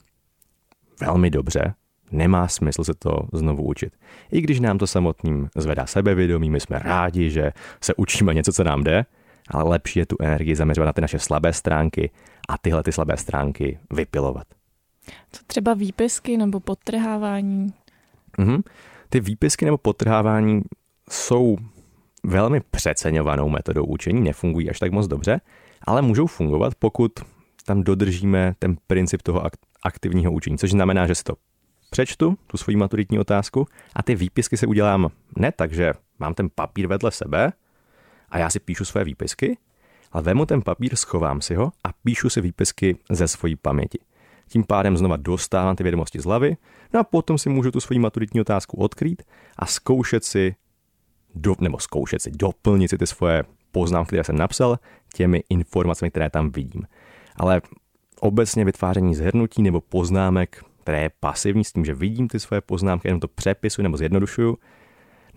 velmi 1.01 1.30
dobře, 1.30 1.74
nemá 2.12 2.48
smysl 2.48 2.84
se 2.84 2.94
to 2.94 3.20
znovu 3.34 3.63
učit. 3.63 3.94
I 4.32 4.42
když 4.42 4.60
nám 4.60 4.77
to 4.77 4.88
samotným 4.88 5.50
zvedá 5.56 5.86
sebevědomí, 5.86 6.50
my 6.50 6.60
jsme 6.60 6.80
rádi, 6.80 7.30
že 7.30 7.51
se 7.82 7.94
učíme 7.96 8.34
něco, 8.34 8.53
co 8.53 8.63
nám 8.63 8.84
jde, 8.84 9.06
ale 9.50 9.70
lepší 9.70 10.00
je 10.00 10.06
tu 10.06 10.15
energii 10.20 10.56
zaměřovat 10.56 10.86
na 10.86 10.94
ty 10.94 11.01
naše 11.01 11.20
slabé 11.20 11.53
stránky 11.53 12.10
a 12.50 12.58
tyhle 12.58 12.84
ty 12.84 12.91
slabé 12.91 13.18
stránky 13.18 13.79
vypilovat. 13.94 14.48
Co 15.32 15.44
třeba 15.48 15.74
výpisky 15.74 16.38
nebo 16.38 16.60
podtrhávání? 16.60 17.74
Mhm. 18.38 18.62
Ty 19.10 19.20
výpisky 19.20 19.65
nebo 19.65 19.77
podtrhávání 19.77 20.62
jsou 21.10 21.58
velmi 22.24 22.62
přeceňovanou 22.72 23.50
metodou 23.50 23.86
učení, 23.86 24.22
nefungují 24.22 24.70
až 24.70 24.79
tak 24.79 24.91
moc 24.91 25.08
dobře, 25.08 25.41
ale 25.82 26.01
můžou 26.01 26.27
fungovat, 26.27 26.75
pokud 26.75 27.12
tam 27.65 27.84
dodržíme 27.84 28.53
ten 28.60 28.75
princip 28.88 29.22
toho 29.22 29.44
aktivního 29.84 30.32
učení, 30.32 30.58
což 30.58 30.72
znamená, 30.72 31.08
že 31.08 31.15
si 31.15 31.24
to 31.24 31.34
přečtu, 31.89 32.38
tu 32.48 32.58
svoji 32.58 32.77
maturitní 32.77 33.20
otázku 33.20 33.68
a 33.96 34.03
ty 34.03 34.15
výpisky 34.15 34.58
se 34.58 34.68
udělám 34.68 35.10
ne 35.38 35.51
tak, 35.51 35.74
že 35.74 35.94
mám 36.20 36.34
ten 36.34 36.50
papír 36.56 36.88
vedle 36.88 37.12
sebe 37.12 37.53
a 38.29 38.38
já 38.38 38.50
si 38.50 38.60
píšu 38.60 38.86
své 38.86 39.03
výpisky, 39.03 39.58
ale 40.12 40.24
vemu 40.24 40.46
ten 40.46 40.62
papír, 40.62 40.96
schovám 40.96 41.42
si 41.42 41.56
ho 41.56 41.72
a 41.84 41.89
píšu 42.04 42.30
si 42.30 42.42
výpisky 42.42 42.98
ze 43.12 43.28
svojí 43.28 43.56
paměti. 43.56 44.00
Tím 44.48 44.63
pádem 44.63 44.98
znova 44.98 45.18
dostávám 45.18 45.75
ty 45.75 45.84
vědomosti 45.84 46.20
z 46.20 46.25
hlavy, 46.25 46.58
no 46.94 47.00
a 47.00 47.04
potom 47.04 47.38
si 47.38 47.50
můžu 47.50 47.72
tu 47.72 47.80
svoji 47.80 48.00
maturitní 48.00 48.42
otázku 48.42 48.78
odkrýt 48.78 49.24
a 49.58 49.66
zkoušet 49.66 50.24
si, 50.24 50.56
do, 51.36 51.56
nebo 51.60 51.80
zkoušet 51.80 52.22
si, 52.22 52.32
doplnit 52.32 52.88
si 52.88 52.98
ty 52.98 53.08
svoje 53.08 53.44
poznámky, 53.72 54.08
které 54.08 54.24
jsem 54.24 54.38
napsal, 54.38 54.80
těmi 55.13 55.44
informacemi, 55.50 56.12
které 56.12 56.30
tam 56.30 56.51
vidím. 56.51 56.84
Ale 57.36 57.62
obecně 58.20 58.66
vytváření 58.66 59.16
zhrnutí 59.16 59.62
nebo 59.62 59.82
poznámek, 59.82 60.63
které 60.84 61.01
je 61.01 61.12
pasivní 61.20 61.63
s 61.63 61.72
tím, 61.72 61.86
že 61.86 61.94
vidím 61.94 62.28
ty 62.28 62.39
svoje 62.39 62.62
poznámky, 62.62 63.08
jenom 63.08 63.20
to 63.20 63.28
přepisuju 63.28 63.84
nebo 63.84 63.98
zjednodušuju, 63.98 64.58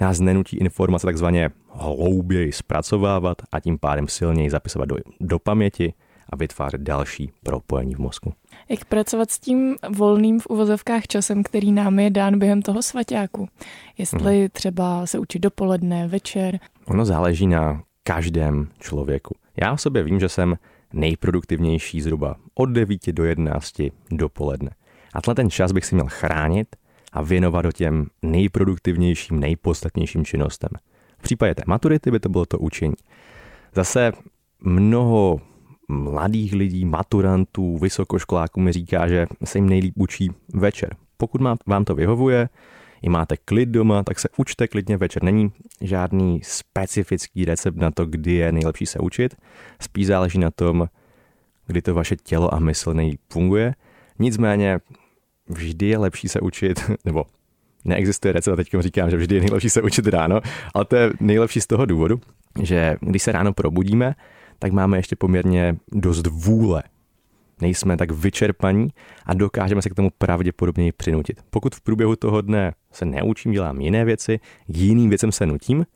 nás 0.01 0.21
nenutí 0.21 0.57
informace 0.57 1.07
takzvaně 1.07 1.51
hlouběji 1.71 2.53
zpracovávat 2.53 3.43
a 3.53 3.61
tím 3.61 3.79
pádem 3.79 4.09
silněji 4.09 4.51
zapisovat 4.51 4.89
do, 4.89 4.97
do 5.21 5.39
paměti 5.39 5.95
a 6.29 6.37
vytvářet 6.37 6.81
další 6.81 7.31
propojení 7.43 7.95
v 7.95 7.99
mozku. 7.99 8.33
Jak 8.69 8.85
pracovat 8.85 9.31
s 9.31 9.39
tím 9.39 9.77
volným 9.97 10.41
v 10.41 10.47
uvozovkách 10.47 11.07
časem, 11.07 11.43
který 11.43 11.73
nám 11.73 11.99
je 11.99 12.11
dán 12.11 12.39
během 12.39 12.63
toho 12.63 12.83
svaťáku? 12.83 13.49
Jestli 13.99 14.39
hmm. 14.39 14.49
třeba 14.53 15.07
se 15.07 15.19
učit 15.19 15.39
dopoledne, 15.39 16.09
večer? 16.09 16.59
Ono 16.87 17.05
záleží 17.05 17.47
na 17.47 17.83
každém 18.03 18.69
člověku. 18.79 19.35
Já 19.63 19.73
o 19.73 19.77
sobě 19.77 20.03
vím, 20.03 20.21
že 20.21 20.29
jsem 20.29 20.57
nejproduktivnější 20.93 22.01
zhruba 22.01 22.37
od 22.55 22.67
9 22.67 23.13
do 23.13 23.25
11 23.25 23.75
dopoledne. 24.11 24.71
A 25.15 25.21
tenhle 25.21 25.35
ten 25.35 25.51
čas 25.51 25.73
bych 25.73 25.85
si 25.85 25.95
měl 25.95 26.07
chránit 26.09 26.77
a 27.13 27.23
věnovat 27.23 27.63
do 27.63 27.73
těm 27.73 28.07
nejproduktivnějším, 28.23 29.41
nejpodstatnějším 29.41 30.25
činnostem. 30.25 30.71
V 31.19 31.23
případě 31.23 31.55
té 31.55 31.63
maturity 31.67 32.11
by 32.11 32.21
to 32.21 32.29
bylo 32.29 32.47
to 32.47 32.59
učení. 32.59 32.95
Zase 33.75 34.13
mnoho 34.61 35.41
mladých 35.89 36.53
lidí, 36.53 36.85
maturantů, 36.85 37.79
vysokoškoláků 37.79 38.61
mi 38.61 38.73
říká, 38.73 39.09
že 39.09 39.27
se 39.45 39.59
jim 39.59 39.69
nejlíp 39.69 39.95
učí 39.97 40.31
večer. 40.55 40.97
Pokud 41.17 41.41
vám 41.67 41.85
to 41.85 41.95
vyhovuje, 41.95 42.49
i 43.03 43.09
máte 43.09 43.37
klid 43.37 43.69
doma, 43.69 44.03
tak 44.03 44.19
se 44.19 44.29
učte 44.37 44.69
klidně 44.69 44.97
večer. 44.97 45.23
Není 45.23 45.53
žádný 45.81 46.41
specifický 46.45 47.45
recept 47.45 47.77
na 47.77 47.91
to, 47.91 48.07
kdy 48.07 48.33
je 48.33 48.53
nejlepší 48.53 48.87
se 48.87 48.99
učit. 48.99 49.35
Spíš 49.81 50.07
záleží 50.07 50.39
na 50.39 50.51
tom, 50.51 50.89
kdy 51.67 51.83
to 51.83 51.95
vaše 51.95 52.17
tělo 52.17 52.55
a 52.55 52.59
mysl 52.59 52.95
nejlíp 52.95 53.21
funguje. 53.33 53.75
Nicméně 54.19 54.79
vždy 55.53 55.87
je 55.87 55.99
lepší 55.99 56.29
se 56.29 56.41
učit, 56.41 56.91
nebo 57.05 57.25
neexistuje 57.85 58.33
recept, 58.33 58.57
teď 58.57 58.69
říkám, 58.79 59.11
že 59.11 59.17
vždy 59.17 59.35
je 59.35 59.41
nejlepší 59.41 59.71
se 59.71 59.83
učit 59.83 60.07
ráno, 60.07 60.41
ale 60.75 60.85
to 60.85 60.97
je 60.97 61.13
nejlepší 61.21 61.61
z 61.61 61.67
toho 61.67 61.87
důvodu, 61.87 62.21
že 62.63 62.97
když 63.01 63.23
se 63.23 63.33
ráno 63.33 63.53
probudíme, 63.53 64.15
tak 64.59 64.73
máme 64.73 64.99
ještě 64.99 65.17
poměrně 65.17 65.77
dost 65.93 66.27
vůle. 66.27 66.83
Nejsme 67.61 67.97
tak 67.97 68.11
vyčerpaní 68.11 68.89
a 69.27 69.35
dokážeme 69.35 69.83
se 69.83 69.91
k 69.91 69.95
tomu 69.95 70.11
pravděpodobně 70.19 70.93
přinutit. 70.93 71.41
Pokud 71.51 71.75
v 71.75 71.81
průběhu 71.81 72.17
toho 72.17 72.41
dne 72.41 72.75
se 72.93 73.05
neučím, 73.05 73.53
dělám 73.53 73.81
jiné 73.81 74.05
věci, 74.05 74.41
jiným 74.69 75.09
věcem 75.09 75.33
se 75.33 75.47
nutím, 75.47 75.87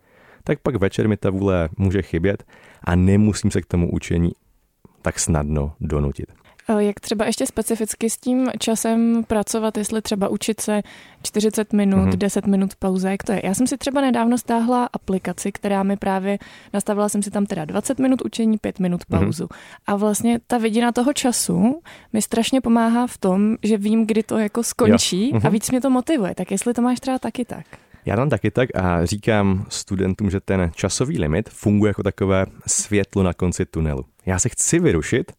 tak 0.44 0.58
pak 0.60 0.76
večer 0.76 1.08
mi 1.08 1.16
ta 1.16 1.30
vůle 1.30 1.68
může 1.76 2.02
chybět 2.02 2.44
a 2.84 2.96
nemusím 2.96 3.50
se 3.50 3.62
k 3.62 3.66
tomu 3.66 3.90
učení 3.90 4.32
tak 5.02 5.18
snadno 5.18 5.72
donutit. 5.80 6.32
Eh, 6.68 6.84
jak 6.84 7.00
třeba 7.00 7.24
ještě 7.24 7.46
specificky 7.46 8.10
s 8.10 8.16
tím 8.16 8.50
časem 8.58 9.24
pracovat, 9.24 9.78
jestli 9.78 10.02
třeba 10.02 10.28
učit 10.28 10.60
se 10.60 10.82
40 11.22 11.72
minut, 11.72 12.08
mm-hmm. 12.08 12.16
10 12.16 12.46
minut 12.46 12.74
pauza, 12.74 13.10
jak 13.10 13.22
to 13.22 13.32
je? 13.32 13.40
Já 13.44 13.54
jsem 13.54 13.66
si 13.66 13.78
třeba 13.78 14.00
nedávno 14.00 14.38
stáhla 14.38 14.88
aplikaci, 14.92 15.52
která 15.52 15.82
mi 15.82 15.96
právě, 15.96 16.38
nastavila 16.72 17.08
jsem 17.08 17.22
si 17.22 17.30
tam 17.30 17.46
teda 17.46 17.64
20 17.64 17.98
minut 17.98 18.22
učení, 18.22 18.58
5 18.58 18.78
minut 18.78 19.00
mhm. 19.08 19.20
pauzu. 19.20 19.44
Mm-hmm. 19.44 19.56
A 19.86 19.96
vlastně 19.96 20.40
ta 20.46 20.58
vidina 20.58 20.92
toho 20.92 21.12
času 21.12 21.80
mi 22.12 22.22
strašně 22.22 22.60
pomáhá 22.60 23.06
v 23.06 23.18
tom, 23.18 23.56
že 23.62 23.76
vím, 23.76 24.06
kdy 24.06 24.22
to 24.22 24.38
jako 24.38 24.62
skončí 24.62 25.30
jo. 25.30 25.36
mm-hmm. 25.36 25.46
a 25.46 25.48
mhm. 25.48 25.52
víc 25.52 25.70
mě 25.70 25.80
to 25.80 25.90
motivuje. 25.90 26.34
Tak 26.34 26.50
jestli 26.50 26.74
to 26.74 26.82
máš 26.82 27.00
třeba 27.00 27.18
taky 27.18 27.44
tak. 27.44 27.66
Já 28.06 28.16
tam 28.16 28.30
taky 28.30 28.50
tak 28.50 28.68
a 28.74 29.04
říkám 29.04 29.66
studentům, 29.68 30.30
že 30.30 30.40
ten 30.40 30.70
časový 30.74 31.18
limit 31.18 31.48
funguje 31.48 31.90
jako 31.90 32.02
takové 32.02 32.46
světlo 32.66 33.22
na 33.22 33.34
konci 33.34 33.66
tunelu. 33.66 34.04
Já 34.26 34.38
se 34.38 34.48
chci 34.48 34.78
vyrušit, 34.78 35.32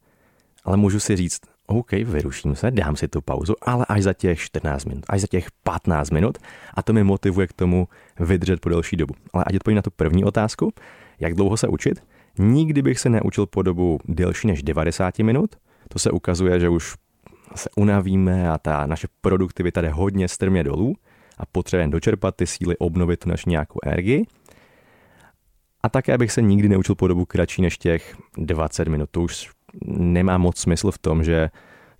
ale 0.68 0.78
můžu 0.78 1.00
si 1.00 1.16
říct, 1.16 1.42
OK, 1.68 1.92
vyruším 1.92 2.56
se, 2.56 2.72
dám 2.72 2.96
si 2.96 3.08
tu 3.08 3.22
pauzu, 3.22 3.54
ale 3.62 3.86
až 3.90 4.04
za 4.04 4.14
těch 4.14 4.40
14 4.40 4.86
minut, 4.86 5.04
až 5.10 5.22
za 5.22 5.28
těch 5.28 5.48
15 5.64 6.10
minut 6.10 6.38
a 6.74 6.84
to 6.84 6.94
mi 6.94 7.04
motivuje 7.04 7.48
k 7.48 7.54
tomu 7.54 7.88
vydržet 8.20 8.60
po 8.60 8.70
delší 8.70 8.96
dobu. 8.96 9.14
Ale 9.34 9.44
ať 9.48 9.56
odpovím 9.56 9.76
na 9.76 9.82
tu 9.82 9.92
první 9.92 10.24
otázku, 10.26 10.74
jak 11.20 11.34
dlouho 11.34 11.58
se 11.58 11.68
učit, 11.68 12.04
nikdy 12.40 12.82
bych 12.82 13.00
se 13.00 13.10
neučil 13.10 13.46
po 13.46 13.62
dobu 13.62 14.00
delší 14.08 14.48
než 14.48 14.64
90 14.64 15.20
minut, 15.20 15.56
to 15.90 16.00
se 16.00 16.12
ukazuje, 16.12 16.60
že 16.60 16.70
už 16.70 16.96
se 17.56 17.70
unavíme 17.76 18.50
a 18.50 18.58
ta 18.58 18.86
naše 18.86 19.08
produktivita 19.22 19.82
jde 19.82 19.90
hodně 19.90 20.28
strmě 20.28 20.64
dolů 20.64 20.96
a 21.38 21.46
potřebujeme 21.46 21.92
dočerpat 21.92 22.36
ty 22.36 22.48
síly, 22.48 22.78
obnovit 22.78 23.26
naši 23.26 23.50
nějakou 23.50 23.80
energii. 23.86 24.26
A 25.84 25.90
také 25.90 26.18
bych 26.18 26.32
se 26.32 26.42
nikdy 26.42 26.70
neučil 26.70 26.96
po 26.96 27.08
dobu 27.08 27.26
kratší 27.26 27.62
než 27.62 27.78
těch 27.78 28.18
20 28.38 28.88
minut. 28.88 29.10
To 29.12 29.22
už 29.22 29.57
nemá 29.86 30.38
moc 30.38 30.58
smysl 30.58 30.92
v 30.92 30.98
tom, 30.98 31.24
že 31.24 31.50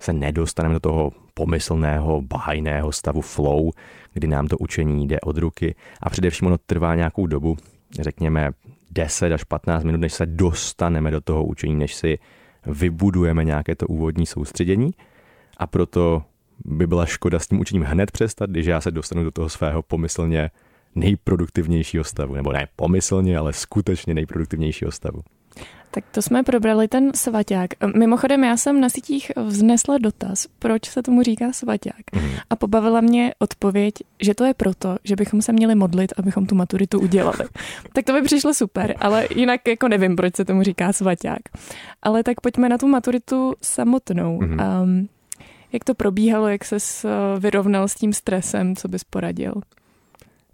se 0.00 0.12
nedostaneme 0.12 0.74
do 0.74 0.80
toho 0.80 1.12
pomyslného, 1.34 2.22
bahajného 2.22 2.92
stavu 2.92 3.20
flow, 3.20 3.70
kdy 4.12 4.26
nám 4.26 4.46
to 4.46 4.58
učení 4.58 5.06
jde 5.06 5.20
od 5.20 5.38
ruky. 5.38 5.74
A 6.02 6.10
především 6.10 6.46
ono 6.46 6.58
trvá 6.58 6.94
nějakou 6.94 7.26
dobu, 7.26 7.56
řekněme 8.00 8.50
10 8.90 9.32
až 9.32 9.44
15 9.44 9.84
minut, 9.84 10.00
než 10.00 10.12
se 10.12 10.26
dostaneme 10.26 11.10
do 11.10 11.20
toho 11.20 11.44
učení, 11.44 11.74
než 11.74 11.94
si 11.94 12.18
vybudujeme 12.66 13.44
nějaké 13.44 13.74
to 13.74 13.86
úvodní 13.86 14.26
soustředění. 14.26 14.90
A 15.56 15.66
proto 15.66 16.22
by 16.64 16.86
byla 16.86 17.06
škoda 17.06 17.38
s 17.38 17.46
tím 17.46 17.60
učením 17.60 17.82
hned 17.82 18.10
přestat, 18.10 18.50
když 18.50 18.66
já 18.66 18.80
se 18.80 18.90
dostanu 18.90 19.24
do 19.24 19.30
toho 19.30 19.48
svého 19.48 19.82
pomyslně 19.82 20.50
nejproduktivnějšího 20.94 22.04
stavu, 22.04 22.34
nebo 22.34 22.52
ne 22.52 22.68
pomyslně, 22.76 23.38
ale 23.38 23.52
skutečně 23.52 24.14
nejproduktivnějšího 24.14 24.92
stavu. 24.92 25.22
Tak 25.90 26.04
to 26.12 26.22
jsme 26.22 26.42
probrali 26.42 26.88
ten 26.88 27.14
svaťák. 27.14 27.70
Mimochodem, 27.96 28.44
já 28.44 28.56
jsem 28.56 28.80
na 28.80 28.88
sítích 28.88 29.32
vznesla 29.46 29.98
dotaz, 29.98 30.46
proč 30.58 30.90
se 30.90 31.02
tomu 31.02 31.22
říká 31.22 31.52
svaťák. 31.52 32.00
Mhm. 32.12 32.30
A 32.50 32.56
pobavila 32.56 33.00
mě 33.00 33.34
odpověď, 33.38 33.94
že 34.20 34.34
to 34.34 34.44
je 34.44 34.54
proto, 34.54 34.96
že 35.04 35.16
bychom 35.16 35.42
se 35.42 35.52
měli 35.52 35.74
modlit, 35.74 36.12
abychom 36.16 36.46
tu 36.46 36.54
maturitu 36.54 37.00
udělali. 37.00 37.38
tak 37.92 38.04
to 38.04 38.12
by 38.12 38.22
přišlo 38.22 38.54
super, 38.54 38.94
ale 39.00 39.28
jinak 39.36 39.68
jako 39.68 39.88
nevím, 39.88 40.16
proč 40.16 40.36
se 40.36 40.44
tomu 40.44 40.62
říká 40.62 40.92
svaťák. 40.92 41.42
Ale 42.02 42.22
tak 42.22 42.40
pojďme 42.40 42.68
na 42.68 42.78
tu 42.78 42.88
maturitu 42.88 43.54
samotnou. 43.62 44.38
Um, 44.38 45.08
jak 45.72 45.84
to 45.84 45.94
probíhalo, 45.94 46.48
jak 46.48 46.64
se 46.64 46.76
vyrovnal 47.38 47.88
s 47.88 47.94
tím 47.94 48.12
stresem, 48.12 48.76
co 48.76 48.88
bys 48.88 49.04
poradil? 49.04 49.54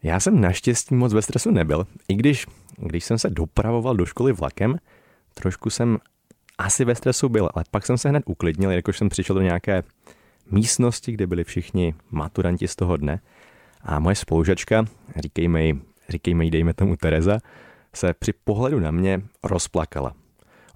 Já 0.02 0.20
jsem 0.20 0.40
naštěstí 0.40 0.94
moc 0.94 1.14
ve 1.14 1.22
stresu 1.22 1.50
nebyl, 1.50 1.86
i 2.08 2.14
když, 2.14 2.46
když 2.76 3.04
jsem 3.04 3.18
se 3.18 3.30
dopravoval 3.30 3.96
do 3.96 4.06
školy 4.06 4.32
vlakem, 4.32 4.76
trošku 5.34 5.70
jsem 5.70 5.98
asi 6.58 6.84
ve 6.84 6.94
stresu 6.94 7.28
byl, 7.28 7.48
ale 7.54 7.64
pak 7.70 7.86
jsem 7.86 7.98
se 7.98 8.08
hned 8.08 8.22
uklidnil, 8.26 8.70
jakož 8.70 8.98
jsem 8.98 9.08
přišel 9.08 9.34
do 9.34 9.42
nějaké 9.42 9.82
místnosti, 10.50 11.12
kde 11.12 11.26
byli 11.26 11.44
všichni 11.44 11.94
maturanti 12.10 12.68
z 12.68 12.76
toho 12.76 12.96
dne 12.96 13.20
a 13.82 13.98
moje 13.98 14.14
spolužačka, 14.14 14.84
říkejme 15.16 15.64
jí, 15.64 15.82
říkejme 16.08 16.44
jí 16.44 16.50
dejme 16.50 16.74
tomu 16.74 16.96
Tereza, 16.96 17.38
se 17.94 18.14
při 18.14 18.32
pohledu 18.44 18.80
na 18.80 18.90
mě 18.90 19.22
rozplakala. 19.42 20.14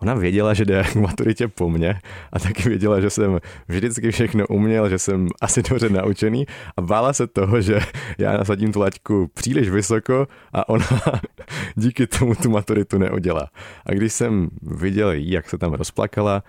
Ona 0.03 0.15
věděla, 0.15 0.55
že 0.55 0.65
jde 0.65 0.85
k 0.85 0.95
maturitě 0.95 1.49
po 1.49 1.71
mně 1.71 2.01
a 2.33 2.39
taky 2.39 2.69
věděla, 2.69 3.01
že 3.01 3.11
jsem 3.11 3.39
vždycky 3.69 4.11
všechno 4.11 4.47
uměl, 4.47 4.89
že 4.89 4.99
jsem 4.99 5.29
asi 5.41 5.63
dobře 5.63 5.89
naučený 5.89 6.47
a 6.77 6.81
bála 6.83 7.13
se 7.13 7.27
toho, 7.27 7.61
že 7.61 7.81
já 8.19 8.33
nasadím 8.37 8.73
tu 8.73 8.81
laťku 8.81 9.31
příliš 9.35 9.69
vysoko 9.69 10.29
a 10.53 10.69
ona 10.69 10.87
díky 11.77 12.07
tomu 12.07 12.35
tu 12.35 12.51
maturitu 12.51 12.99
neudělá. 12.99 13.49
A 13.87 13.93
když 13.93 14.13
jsem 14.13 14.49
viděl 14.63 15.13
jí, 15.13 15.31
jak 15.31 15.49
se 15.49 15.59
tam 15.59 15.73
rozplakala, 15.73 16.43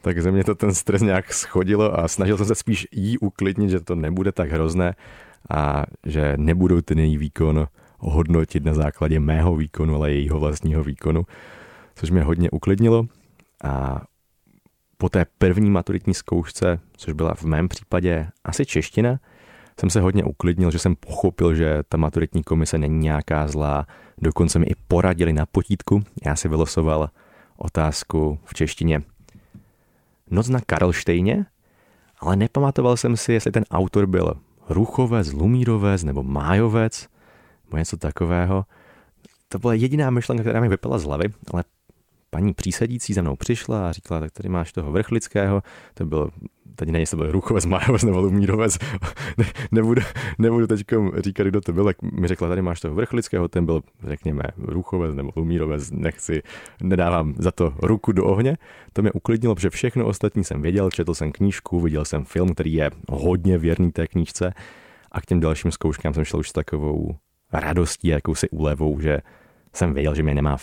tak 0.00 0.22
ze 0.22 0.30
mě 0.30 0.44
to 0.44 0.54
ten 0.54 0.74
stres 0.74 1.02
nějak 1.02 1.32
schodilo 1.32 1.98
a 1.98 2.08
snažil 2.08 2.36
jsem 2.36 2.46
se 2.46 2.54
spíš 2.54 2.88
jí 2.92 3.18
uklidnit, 3.18 3.70
že 3.70 3.80
to 3.80 3.94
nebude 3.94 4.32
tak 4.32 4.50
hrozné 4.50 4.94
a 5.50 5.84
že 6.06 6.34
nebudou 6.36 6.80
ten 6.80 6.98
její 6.98 7.18
výkon 7.18 7.68
hodnotit 7.98 8.64
na 8.64 8.74
základě 8.74 9.20
mého 9.20 9.56
výkonu, 9.56 9.94
ale 9.94 10.12
jejího 10.12 10.40
vlastního 10.40 10.84
výkonu 10.84 11.26
což 11.94 12.10
mě 12.10 12.22
hodně 12.22 12.50
uklidnilo. 12.50 13.06
A 13.64 14.02
po 14.98 15.08
té 15.08 15.26
první 15.38 15.70
maturitní 15.70 16.14
zkoušce, 16.14 16.80
což 16.96 17.12
byla 17.12 17.34
v 17.34 17.42
mém 17.42 17.68
případě 17.68 18.28
asi 18.44 18.66
čeština, 18.66 19.20
jsem 19.80 19.90
se 19.90 20.00
hodně 20.00 20.24
uklidnil, 20.24 20.70
že 20.70 20.78
jsem 20.78 20.96
pochopil, 20.96 21.54
že 21.54 21.82
ta 21.88 21.96
maturitní 21.96 22.42
komise 22.42 22.78
není 22.78 22.98
nějaká 22.98 23.48
zlá. 23.48 23.86
Dokonce 24.18 24.58
mi 24.58 24.66
i 24.66 24.74
poradili 24.88 25.32
na 25.32 25.46
potítku. 25.46 26.02
Já 26.26 26.36
si 26.36 26.48
vylosoval 26.48 27.10
otázku 27.56 28.38
v 28.44 28.54
češtině. 28.54 29.02
Noc 30.30 30.48
na 30.48 30.60
Karlštejně, 30.66 31.46
ale 32.20 32.36
nepamatoval 32.36 32.96
jsem 32.96 33.16
si, 33.16 33.32
jestli 33.32 33.50
ten 33.50 33.64
autor 33.70 34.06
byl 34.06 34.34
Ruchovec, 34.68 35.32
Lumírovec 35.32 36.04
nebo 36.04 36.22
Májovec, 36.22 37.08
nebo 37.64 37.76
něco 37.76 37.96
takového. 37.96 38.64
To 39.48 39.58
byla 39.58 39.74
jediná 39.74 40.10
myšlenka, 40.10 40.42
která 40.42 40.60
mi 40.60 40.68
vypala 40.68 40.98
z 40.98 41.04
hlavy, 41.04 41.24
ale 41.52 41.64
paní 42.34 42.54
přísedící 42.54 43.12
za 43.12 43.22
mnou 43.22 43.36
přišla 43.36 43.88
a 43.88 43.92
říkala, 43.92 44.20
tak 44.20 44.30
tady 44.30 44.48
máš 44.48 44.72
toho 44.72 44.92
vrchlického, 44.92 45.62
to 45.94 46.06
byl 46.06 46.30
tady 46.76 46.92
není, 46.92 47.02
jestli 47.02 47.16
byl 47.16 47.32
Ruchovec, 47.32 47.66
Májovec 47.66 48.02
nebo 48.02 48.20
Lumírovec, 48.20 48.78
ne, 49.38 49.44
nebudu, 49.72 50.02
nebudu 50.38 50.66
teď 50.66 50.80
říkat, 51.18 51.46
kdo 51.46 51.60
to 51.60 51.72
byl, 51.72 51.84
tak 51.84 52.02
mi 52.02 52.28
řekla, 52.28 52.48
tady 52.48 52.62
máš 52.62 52.80
toho 52.80 52.94
vrchlického, 52.94 53.48
ten 53.48 53.66
byl, 53.66 53.82
řekněme, 54.06 54.42
Ruchovec 54.56 55.14
nebo 55.14 55.30
Lumírovec, 55.36 55.90
nechci, 55.90 56.42
nedávám 56.82 57.34
za 57.38 57.50
to 57.50 57.74
ruku 57.82 58.12
do 58.12 58.24
ohně. 58.24 58.56
To 58.92 59.02
mě 59.02 59.12
uklidnilo, 59.12 59.54
protože 59.54 59.70
všechno 59.70 60.06
ostatní 60.06 60.44
jsem 60.44 60.62
věděl, 60.62 60.90
četl 60.90 61.14
jsem 61.14 61.32
knížku, 61.32 61.80
viděl 61.80 62.04
jsem 62.04 62.24
film, 62.24 62.48
který 62.48 62.72
je 62.72 62.90
hodně 63.08 63.58
věrný 63.58 63.92
té 63.92 64.06
knížce 64.06 64.52
a 65.12 65.20
k 65.20 65.26
těm 65.26 65.40
dalším 65.40 65.72
zkouškám 65.72 66.14
jsem 66.14 66.24
šel 66.24 66.40
už 66.40 66.48
s 66.48 66.52
takovou 66.52 67.16
radostí, 67.52 68.08
jakousi 68.08 68.48
úlevou, 68.48 69.00
že 69.00 69.18
jsem 69.72 69.94
věděl, 69.94 70.14
že 70.14 70.22
mě 70.22 70.34
nemá 70.34 70.56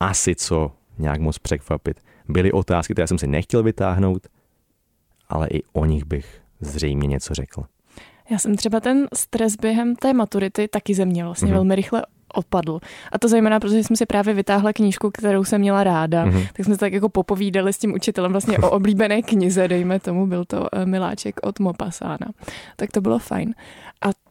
asi 0.00 0.34
co 0.34 0.72
nějak 0.98 1.20
moc 1.20 1.38
překvapit. 1.38 2.00
Byly 2.28 2.52
otázky, 2.52 2.92
které 2.92 3.06
jsem 3.06 3.18
si 3.18 3.26
nechtěl 3.26 3.62
vytáhnout, 3.62 4.26
ale 5.28 5.48
i 5.48 5.62
o 5.72 5.84
nich 5.84 6.04
bych 6.04 6.40
zřejmě 6.60 7.06
něco 7.06 7.34
řekl. 7.34 7.62
Já 8.30 8.38
jsem 8.38 8.56
třeba 8.56 8.80
ten 8.80 9.08
stres 9.14 9.56
během 9.56 9.96
té 9.96 10.12
maturity 10.12 10.68
taky 10.68 10.94
ze 10.94 11.04
mě 11.04 11.24
vlastně 11.24 11.48
mm-hmm. 11.48 11.52
velmi 11.52 11.74
rychle 11.74 12.02
opadl. 12.34 12.80
A 13.12 13.18
to 13.18 13.28
zejména, 13.28 13.60
protože 13.60 13.84
jsem 13.84 13.96
si 13.96 14.06
právě 14.06 14.34
vytáhla 14.34 14.72
knížku, 14.72 15.10
kterou 15.10 15.44
jsem 15.44 15.60
měla 15.60 15.84
ráda, 15.84 16.26
mm-hmm. 16.26 16.48
tak 16.52 16.66
jsme 16.66 16.74
se 16.74 16.80
tak 16.80 16.92
jako 16.92 17.08
popovídali 17.08 17.72
s 17.72 17.78
tím 17.78 17.94
učitelem 17.94 18.32
vlastně 18.32 18.58
o 18.58 18.70
oblíbené 18.76 19.22
knize, 19.22 19.68
dejme 19.68 20.00
tomu, 20.00 20.26
byl 20.26 20.44
to 20.44 20.74
eh, 20.74 20.86
Miláček 20.86 21.40
od 21.42 21.58
Mopasána. 21.58 22.26
Tak 22.76 22.90
to 22.92 23.00
bylo 23.00 23.18
fajn. 23.18 23.54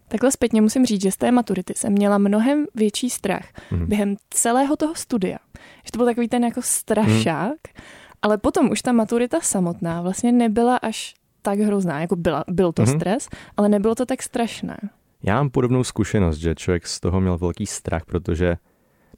Takhle 0.08 0.32
zpětně 0.32 0.62
musím 0.62 0.86
říct, 0.86 1.02
že 1.02 1.12
z 1.12 1.18
té 1.18 1.32
maturity 1.32 1.74
jsem 1.76 1.94
měla 1.94 2.18
mnohem 2.18 2.66
větší 2.76 3.10
strach 3.10 3.46
mm-hmm. 3.72 3.86
během 3.86 4.16
celého 4.30 4.76
toho 4.76 4.96
studia. 4.96 5.38
Že 5.86 5.92
to 5.92 5.98
byl 5.98 6.06
takový 6.06 6.28
ten 6.28 6.44
jako 6.44 6.62
strašák, 6.62 7.54
mm-hmm. 7.54 7.82
ale 8.22 8.38
potom 8.38 8.70
už 8.72 8.82
ta 8.82 8.92
maturita 8.92 9.42
samotná 9.42 10.02
vlastně 10.02 10.32
nebyla 10.32 10.78
až 10.78 11.14
tak 11.42 11.60
hrozná, 11.60 12.02
jako 12.02 12.16
byla, 12.16 12.44
byl 12.48 12.72
to 12.72 12.84
mm-hmm. 12.84 12.96
stres, 12.96 13.30
ale 13.58 13.70
nebylo 13.70 13.96
to 13.96 14.06
tak 14.06 14.24
strašné. 14.24 14.78
Já 15.24 15.36
mám 15.36 15.50
podobnou 15.50 15.84
zkušenost, 15.84 16.38
že 16.38 16.56
člověk 16.56 16.88
z 16.88 17.00
toho 17.00 17.22
měl 17.22 17.38
velký 17.38 17.66
strach, 17.66 18.06
protože 18.06 18.58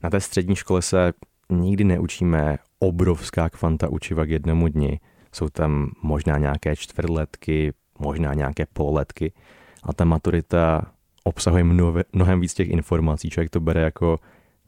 na 0.03 0.09
té 0.09 0.19
střední 0.19 0.55
škole 0.55 0.81
se 0.81 1.13
nikdy 1.49 1.83
neučíme 1.83 2.57
obrovská 2.79 3.49
kvanta 3.49 3.89
učiva 3.89 4.25
k 4.25 4.29
jednomu 4.29 4.67
dni. 4.67 4.99
Jsou 5.33 5.49
tam 5.49 5.89
možná 6.01 6.37
nějaké 6.37 6.75
čtvrtletky, 6.75 7.73
možná 7.99 8.33
nějaké 8.33 8.65
pololetky, 8.73 9.33
a 9.87 9.93
ta 9.93 10.05
maturita 10.05 10.81
obsahuje 11.23 11.63
mnohem 12.13 12.41
víc 12.41 12.53
těch 12.53 12.69
informací. 12.69 13.29
Člověk 13.29 13.49
to 13.49 13.59
bere 13.59 13.81
jako 13.81 14.19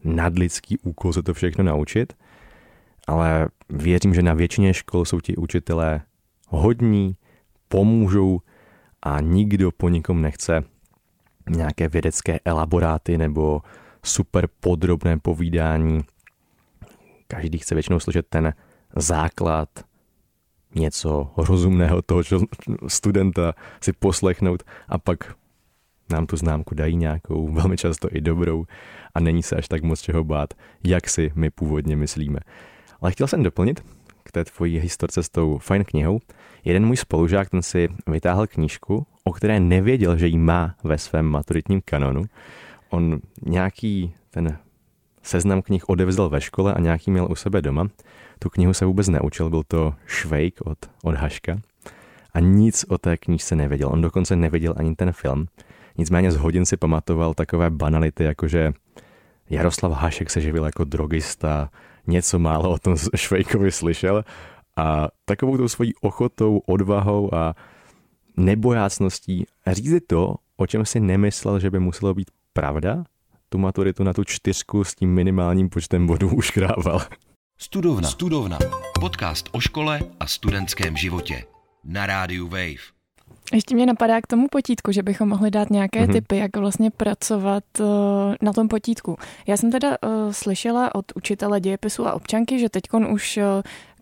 nadlidský 0.04 0.78
úkol 0.78 1.12
se 1.12 1.22
to 1.22 1.34
všechno 1.34 1.64
naučit, 1.64 2.12
ale 3.06 3.48
věřím, 3.68 4.14
že 4.14 4.22
na 4.22 4.34
většině 4.34 4.74
škol 4.74 5.04
jsou 5.04 5.20
ti 5.20 5.36
učitelé 5.36 6.00
hodní, 6.48 7.16
pomůžou 7.68 8.40
a 9.02 9.20
nikdo 9.20 9.70
po 9.70 9.88
nikom 9.88 10.22
nechce 10.22 10.64
nějaké 11.50 11.88
vědecké 11.88 12.40
elaboráty 12.44 13.18
nebo 13.18 13.62
super 14.04 14.48
podrobné 14.60 15.18
povídání. 15.18 16.00
Každý 17.26 17.58
chce 17.58 17.74
většinou 17.74 18.00
slyšet 18.00 18.26
ten 18.28 18.54
základ, 18.96 19.68
něco 20.74 21.32
rozumného 21.36 22.02
toho 22.02 22.22
studenta 22.88 23.52
si 23.80 23.92
poslechnout 23.92 24.62
a 24.88 24.98
pak 24.98 25.34
nám 26.10 26.26
tu 26.26 26.36
známku 26.36 26.74
dají 26.74 26.96
nějakou, 26.96 27.48
velmi 27.52 27.76
často 27.76 28.08
i 28.12 28.20
dobrou 28.20 28.64
a 29.14 29.20
není 29.20 29.42
se 29.42 29.56
až 29.56 29.68
tak 29.68 29.82
moc 29.82 30.00
čeho 30.00 30.24
bát, 30.24 30.54
jak 30.84 31.08
si 31.08 31.32
my 31.34 31.50
původně 31.50 31.96
myslíme. 31.96 32.40
Ale 33.00 33.12
chtěl 33.12 33.26
jsem 33.26 33.42
doplnit 33.42 33.84
k 34.22 34.32
té 34.32 34.44
tvojí 34.44 34.78
historce 34.78 35.22
s 35.22 35.28
tou 35.28 35.58
fajn 35.58 35.84
knihou. 35.84 36.20
Jeden 36.64 36.86
můj 36.86 36.96
spolužák, 36.96 37.50
ten 37.50 37.62
si 37.62 37.88
vytáhl 38.06 38.46
knížku, 38.46 39.06
o 39.24 39.32
které 39.32 39.60
nevěděl, 39.60 40.16
že 40.16 40.26
ji 40.26 40.38
má 40.38 40.74
ve 40.84 40.98
svém 40.98 41.26
maturitním 41.26 41.80
kanonu. 41.84 42.24
On 42.90 43.20
nějaký 43.46 44.14
ten 44.30 44.58
seznam 45.22 45.62
knih 45.62 45.88
odevzal 45.88 46.28
ve 46.28 46.40
škole 46.40 46.74
a 46.74 46.80
nějaký 46.80 47.10
měl 47.10 47.28
u 47.30 47.34
sebe 47.34 47.62
doma. 47.62 47.88
Tu 48.42 48.50
knihu 48.50 48.74
se 48.74 48.84
vůbec 48.84 49.08
neučil, 49.08 49.50
byl 49.50 49.62
to 49.68 49.94
Švejk 50.06 50.60
od, 50.64 50.78
od 51.02 51.14
Haška 51.14 51.60
a 52.32 52.40
nic 52.40 52.84
o 52.88 52.98
té 52.98 53.16
knížce 53.16 53.56
nevěděl. 53.56 53.88
On 53.92 54.00
dokonce 54.00 54.36
nevěděl 54.36 54.74
ani 54.76 54.96
ten 54.96 55.12
film. 55.12 55.46
Nicméně 55.98 56.32
z 56.32 56.36
hodin 56.36 56.66
si 56.66 56.76
pamatoval 56.76 57.34
takové 57.34 57.70
banality, 57.70 58.24
jako 58.24 58.48
že 58.48 58.72
Jaroslav 59.50 59.92
Hašek 59.92 60.30
se 60.30 60.40
živil 60.40 60.64
jako 60.64 60.84
drogista, 60.84 61.70
něco 62.06 62.38
málo 62.38 62.70
o 62.70 62.78
tom 62.78 62.96
Švejkovi 63.16 63.72
slyšel 63.72 64.24
a 64.76 65.08
takovou 65.24 65.56
tou 65.56 65.68
svojí 65.68 65.92
ochotou, 66.00 66.58
odvahou 66.58 67.34
a 67.34 67.54
nebojácností 68.36 69.46
říct 69.66 70.06
to, 70.06 70.34
o 70.56 70.66
čem 70.66 70.86
si 70.86 71.00
nemyslel, 71.00 71.60
že 71.60 71.70
by 71.70 71.78
muselo 71.78 72.14
být 72.14 72.30
pravda, 72.52 73.04
tu 73.48 73.58
maturitu 73.58 74.04
na 74.04 74.12
tu 74.12 74.24
čtyřku 74.24 74.84
s 74.84 74.94
tím 74.94 75.14
minimálním 75.14 75.68
počtem 75.68 76.06
bodů 76.06 76.28
už 76.34 76.50
krával. 76.50 77.00
Studovna. 77.62 78.08
Studovna. 78.08 78.58
Podcast 79.00 79.48
o 79.52 79.60
škole 79.60 80.00
a 80.20 80.26
studentském 80.26 80.96
životě. 80.96 81.44
Na 81.84 82.06
rádiu 82.06 82.48
Wave. 82.48 82.90
Ještě 83.52 83.74
mě 83.74 83.86
napadá 83.86 84.20
k 84.20 84.26
tomu 84.26 84.48
potítku, 84.48 84.92
že 84.92 85.02
bychom 85.02 85.28
mohli 85.28 85.50
dát 85.50 85.70
nějaké 85.70 86.06
mm-hmm. 86.06 86.12
typy, 86.12 86.36
jak 86.36 86.56
vlastně 86.56 86.90
pracovat 86.90 87.64
uh, 87.80 87.86
na 88.42 88.52
tom 88.52 88.68
potítku. 88.68 89.16
Já 89.46 89.56
jsem 89.56 89.70
teda 89.70 89.88
uh, 89.88 90.32
slyšela 90.32 90.94
od 90.94 91.04
učitele 91.14 91.60
dějepisu 91.60 92.06
a 92.06 92.12
občanky, 92.12 92.58
že 92.58 92.68
teď 92.68 92.82
už 93.12 93.36
uh, 93.36 93.42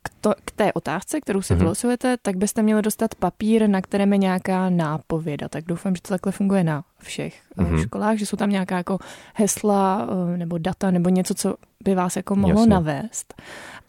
k, 0.02 0.10
to, 0.20 0.34
k 0.44 0.50
té 0.50 0.72
otázce, 0.72 1.20
kterou 1.20 1.42
si 1.42 1.54
mm-hmm. 1.54 1.58
vylosujete, 1.58 2.16
tak 2.22 2.36
byste 2.36 2.62
měli 2.62 2.82
dostat 2.82 3.14
papír, 3.14 3.68
na 3.68 3.80
kterém 3.80 4.12
je 4.12 4.18
nějaká 4.18 4.70
nápověda. 4.70 5.48
Tak 5.48 5.64
doufám, 5.64 5.94
že 5.94 6.02
to 6.02 6.08
takhle 6.08 6.32
funguje 6.32 6.64
na 6.64 6.84
všech 6.98 7.40
mm-hmm. 7.56 7.82
školách, 7.82 8.16
že 8.16 8.26
jsou 8.26 8.36
tam 8.36 8.50
nějaká 8.50 8.76
jako 8.76 8.98
hesla 9.34 10.08
nebo 10.36 10.58
data 10.58 10.90
nebo 10.90 11.08
něco, 11.08 11.34
co 11.34 11.54
by 11.84 11.94
vás 11.94 12.16
jako 12.16 12.36
mohlo 12.36 12.60
Jasně. 12.60 12.74
navést. 12.74 13.34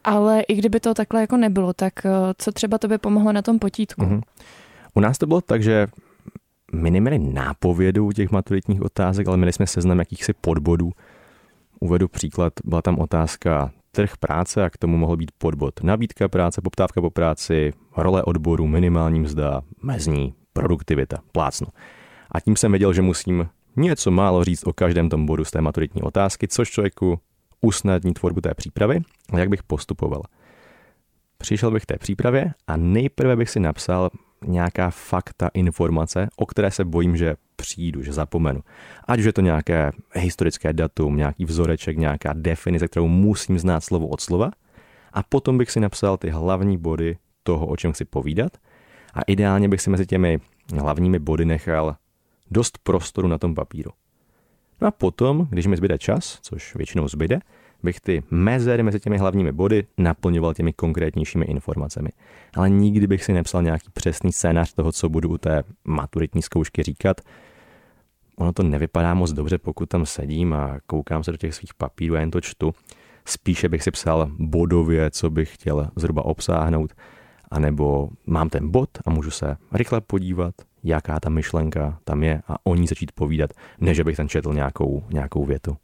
Ale 0.04 0.42
i 0.42 0.56
kdyby 0.56 0.80
to 0.80 0.94
takhle 0.94 1.22
jako 1.22 1.38
nebylo, 1.38 1.74
tak 1.74 1.94
co 2.38 2.52
třeba 2.52 2.78
to 2.78 2.88
by 2.88 2.98
pomohlo 2.98 3.32
na 3.32 3.42
tom 3.42 3.60
potítku? 3.60 4.02
Mm-hmm. 4.02 4.22
U 4.94 5.00
nás 5.00 5.18
to 5.18 5.28
bylo 5.28 5.42
tak, 5.42 5.64
že 5.64 5.88
my 6.74 6.92
neměli 6.92 7.20
nápovědu 7.20 8.12
těch 8.12 8.32
maturitních 8.32 8.82
otázek, 8.82 9.28
ale 9.28 9.38
měli 9.38 9.54
jsme 9.54 9.68
seznam 9.68 10.00
jakýchsi 10.00 10.34
podbodů. 10.34 10.92
Uvedu 11.80 12.08
příklad, 12.08 12.54
byla 12.64 12.82
tam 12.82 13.00
otázka 13.00 13.72
trh 14.00 14.18
práce 14.18 14.64
a 14.64 14.70
k 14.70 14.78
tomu 14.78 14.98
mohl 14.98 15.18
být 15.18 15.32
podbod 15.38 15.84
nabídka 15.84 16.28
práce, 16.28 16.62
poptávka 16.62 17.02
po 17.02 17.10
práci, 17.10 17.74
role 17.98 18.24
odboru, 18.24 18.68
minimální 18.68 19.20
mzda, 19.20 19.62
mezní, 19.82 20.34
produktivita, 20.54 21.18
plácnu. 21.32 21.68
A 22.32 22.40
tím 22.40 22.56
jsem 22.56 22.72
věděl, 22.72 22.94
že 22.94 23.02
musím 23.02 23.50
něco 23.76 24.12
málo 24.12 24.44
říct 24.44 24.68
o 24.68 24.74
každém 24.74 25.10
tom 25.10 25.26
bodu 25.26 25.46
z 25.46 25.52
té 25.52 25.62
maturitní 25.62 26.02
otázky, 26.02 26.48
což 26.48 26.70
člověku 26.70 27.20
usnadní 27.62 28.14
tvorbu 28.14 28.42
té 28.42 28.54
přípravy 28.54 29.02
a 29.34 29.40
jak 29.40 29.50
bych 29.50 29.64
postupoval. 29.64 30.22
Přišel 31.38 31.72
bych 31.72 31.84
k 31.84 31.86
té 31.86 31.98
přípravě 31.98 32.54
a 32.68 32.78
nejprve 32.78 33.36
bych 33.36 33.50
si 33.50 33.60
napsal 33.60 34.10
nějaká 34.46 34.90
fakta, 34.90 35.50
informace, 35.54 36.28
o 36.36 36.46
které 36.46 36.72
se 36.72 36.86
bojím, 36.86 37.18
že 37.18 37.36
přijdu, 37.56 38.04
že 38.04 38.14
zapomenu. 38.14 38.62
Ať 39.08 39.20
už 39.20 39.26
je 39.26 39.34
to 39.34 39.42
nějaké 39.42 39.92
historické 40.14 40.74
datum, 40.74 41.18
nějaký 41.18 41.46
vzoreček, 41.46 41.98
nějaká 41.98 42.34
definice, 42.34 42.88
kterou 42.88 43.08
musím 43.08 43.60
znát 43.60 43.84
slovo 43.84 44.08
od 44.08 44.22
slova, 44.22 44.52
a 45.14 45.24
potom 45.24 45.58
bych 45.58 45.72
si 45.72 45.80
napsal 45.80 46.18
ty 46.18 46.30
hlavní 46.30 46.78
body 46.78 47.18
toho, 47.44 47.68
o 47.68 47.78
čem 47.78 47.92
chci 47.94 48.06
povídat, 48.06 48.58
a 49.14 49.22
ideálně 49.22 49.70
bych 49.70 49.82
si 49.82 49.90
mezi 49.90 50.06
těmi 50.06 50.40
hlavními 50.78 51.20
body 51.20 51.46
nechal 51.46 51.96
dost 52.52 52.78
prostoru 52.84 53.28
na 53.28 53.38
tom 53.38 53.56
papíru. 53.56 53.92
No 54.82 54.88
a 54.88 54.92
potom, 54.92 55.48
když 55.50 55.68
mi 55.68 55.78
zbyde 55.78 55.98
čas, 55.98 56.40
což 56.42 56.76
většinou 56.76 57.08
zbyde, 57.08 57.40
bych 57.84 58.00
ty 58.00 58.24
mezery 58.32 58.84
mezi 58.84 59.00
těmi 59.00 59.18
hlavními 59.18 59.52
body 59.52 59.86
naplňoval 59.98 60.54
těmi 60.54 60.74
konkrétnějšími 60.74 61.46
informacemi. 61.46 62.10
Ale 62.56 62.70
nikdy 62.70 63.08
bych 63.08 63.24
si 63.24 63.34
nepsal 63.34 63.64
nějaký 63.64 63.88
přesný 63.94 64.32
scénář 64.32 64.74
toho, 64.74 64.92
co 64.92 65.10
budu 65.10 65.30
u 65.30 65.38
té 65.38 65.64
maturitní 65.84 66.42
zkoušky 66.42 66.84
říkat. 66.84 67.22
Ono 68.38 68.54
to 68.54 68.64
nevypadá 68.64 69.14
moc 69.14 69.32
dobře, 69.32 69.58
pokud 69.58 69.90
tam 69.90 70.06
sedím 70.06 70.54
a 70.54 70.78
koukám 70.86 71.24
se 71.24 71.32
do 71.32 71.38
těch 71.38 71.56
svých 71.56 71.74
papírů 71.74 72.16
a 72.16 72.20
jen 72.20 72.32
to 72.32 72.42
čtu. 72.42 72.74
Spíše 73.26 73.70
bych 73.70 73.84
si 73.84 73.92
psal 73.92 74.32
bodově, 74.40 75.12
co 75.12 75.30
bych 75.30 75.54
chtěl 75.54 75.92
zhruba 75.96 76.26
obsáhnout, 76.26 76.94
anebo 77.52 78.10
mám 78.26 78.50
ten 78.50 78.72
bod 78.72 78.90
a 79.06 79.10
můžu 79.10 79.32
se 79.32 79.58
rychle 79.74 80.02
podívat, 80.02 80.56
jaká 80.84 81.20
ta 81.20 81.30
myšlenka 81.30 82.00
tam 82.04 82.24
je 82.24 82.42
a 82.48 82.56
o 82.64 82.76
ní 82.76 82.88
začít 82.88 83.12
povídat, 83.12 83.50
než 83.80 84.00
bych 84.00 84.18
tam 84.18 84.28
četl 84.28 84.54
nějakou, 84.54 85.04
nějakou 85.10 85.46
větu. 85.46 85.78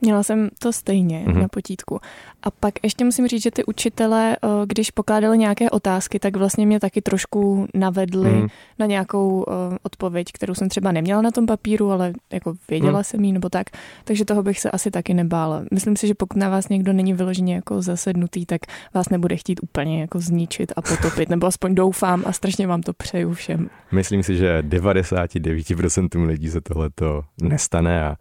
Měla 0.00 0.22
jsem 0.22 0.48
to 0.58 0.72
stejně 0.72 1.24
mm-hmm. 1.26 1.40
na 1.40 1.48
potítku. 1.48 2.00
A 2.42 2.50
pak 2.50 2.74
ještě 2.82 3.04
musím 3.04 3.28
říct, 3.28 3.42
že 3.42 3.50
ty 3.50 3.64
učitelé, 3.64 4.36
eh, 4.36 4.48
když 4.66 4.90
pokládali 4.90 5.38
nějaké 5.38 5.70
otázky, 5.70 6.18
tak 6.18 6.36
vlastně 6.36 6.66
mě 6.66 6.80
taky 6.80 7.02
trošku 7.02 7.66
navedli 7.74 8.30
mm. 8.30 8.48
na 8.78 8.86
nějakou 8.86 9.44
eh, 9.48 9.78
odpověď, 9.82 10.26
kterou 10.32 10.54
jsem 10.54 10.68
třeba 10.68 10.92
neměla 10.92 11.22
na 11.22 11.30
tom 11.30 11.46
papíru, 11.46 11.90
ale 11.90 12.12
jako 12.32 12.54
věděla 12.70 12.98
mm. 12.98 13.04
jsem 13.04 13.24
jí 13.24 13.32
nebo 13.32 13.48
tak. 13.48 13.66
Takže 14.04 14.24
toho 14.24 14.42
bych 14.42 14.60
se 14.60 14.70
asi 14.70 14.90
taky 14.90 15.14
nebála. 15.14 15.62
Myslím 15.72 15.96
si, 15.96 16.06
že 16.06 16.14
pokud 16.14 16.38
na 16.38 16.48
vás 16.48 16.68
někdo 16.68 16.92
není 16.92 17.14
vyloženě 17.14 17.54
jako 17.54 17.82
zasednutý, 17.82 18.46
tak 18.46 18.60
vás 18.94 19.08
nebude 19.08 19.36
chtít 19.36 19.60
úplně 19.62 20.00
jako 20.00 20.20
zničit 20.20 20.72
a 20.76 20.82
potopit, 20.82 21.28
nebo 21.28 21.46
aspoň 21.46 21.74
doufám 21.74 22.22
a 22.26 22.32
strašně 22.32 22.66
vám 22.66 22.82
to 22.82 22.92
přeju 22.92 23.32
všem. 23.32 23.70
Myslím 23.92 24.22
si, 24.22 24.36
že 24.36 24.62
99% 24.62 26.26
lidí 26.26 26.50
se 26.50 26.60
tohleto 26.60 27.22
nestane 27.42 28.04
a 28.04 28.16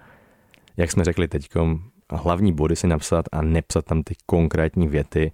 jak 0.80 0.92
jsme 0.92 1.04
řekli 1.04 1.28
teď, 1.28 1.50
hlavní 2.12 2.54
body 2.54 2.76
si 2.76 2.88
napsat 2.88 3.26
a 3.32 3.42
nepsat 3.42 3.86
tam 3.86 4.04
ty 4.04 4.16
konkrétní 4.26 4.88
věty, 4.88 5.32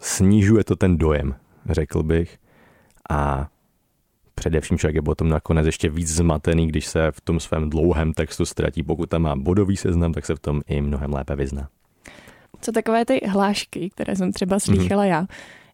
snižuje 0.00 0.64
to 0.64 0.76
ten 0.76 0.98
dojem, 0.98 1.34
řekl 1.70 2.02
bych. 2.02 2.38
A 3.10 3.48
především 4.34 4.78
člověk 4.78 4.94
je 4.94 5.02
potom 5.02 5.28
nakonec 5.28 5.66
ještě 5.66 5.88
víc 5.88 6.08
zmatený, 6.08 6.66
když 6.66 6.86
se 6.86 7.10
v 7.10 7.20
tom 7.20 7.40
svém 7.40 7.70
dlouhém 7.70 8.12
textu 8.12 8.46
ztratí. 8.46 8.82
Pokud 8.82 9.08
tam 9.08 9.22
má 9.22 9.36
bodový 9.36 9.76
seznam, 9.76 10.12
tak 10.12 10.26
se 10.26 10.34
v 10.34 10.40
tom 10.40 10.60
i 10.66 10.80
mnohem 10.80 11.12
lépe 11.12 11.36
vyzná. 11.36 11.68
Co 12.60 12.72
takové 12.72 13.04
ty 13.04 13.20
hlášky, 13.28 13.90
které 13.90 14.16
jsem 14.16 14.32
třeba 14.32 14.58
slychala 14.58 15.04
mm-hmm. 15.04 15.08
já, 15.08 15.26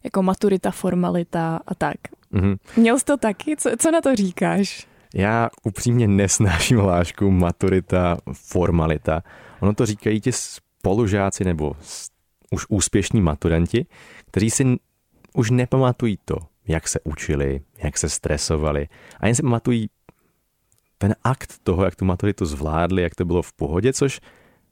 jako 0.03 0.23
maturita, 0.23 0.71
formalita 0.71 1.59
a 1.67 1.75
tak. 1.75 1.97
Mm-hmm. 2.33 2.57
Měl 2.77 2.99
jsi 2.99 3.05
to 3.05 3.17
taky? 3.17 3.55
Co, 3.57 3.69
co 3.79 3.91
na 3.91 4.01
to 4.01 4.15
říkáš? 4.15 4.87
Já 5.15 5.49
upřímně 5.63 6.07
nesnáším 6.07 6.77
hlášku 6.77 7.31
maturita, 7.31 8.17
formalita. 8.33 9.23
Ono 9.59 9.73
to 9.73 9.85
říkají 9.85 10.21
ti 10.21 10.31
spolužáci 10.31 11.43
nebo 11.43 11.75
už 12.51 12.65
úspěšní 12.69 13.21
maturanti, 13.21 13.85
kteří 14.25 14.49
si 14.49 14.77
už 15.33 15.51
nepamatují 15.51 16.19
to, 16.25 16.35
jak 16.67 16.87
se 16.87 16.99
učili, 17.03 17.61
jak 17.83 17.97
se 17.97 18.09
stresovali 18.09 18.87
a 19.19 19.25
jen 19.25 19.35
si 19.35 19.41
pamatují 19.41 19.89
ten 20.97 21.15
akt 21.23 21.53
toho, 21.63 21.83
jak 21.83 21.95
tu 21.95 22.05
maturitu 22.05 22.45
zvládli, 22.45 23.01
jak 23.01 23.15
to 23.15 23.25
bylo 23.25 23.41
v 23.41 23.53
pohodě, 23.53 23.93
což 23.93 24.19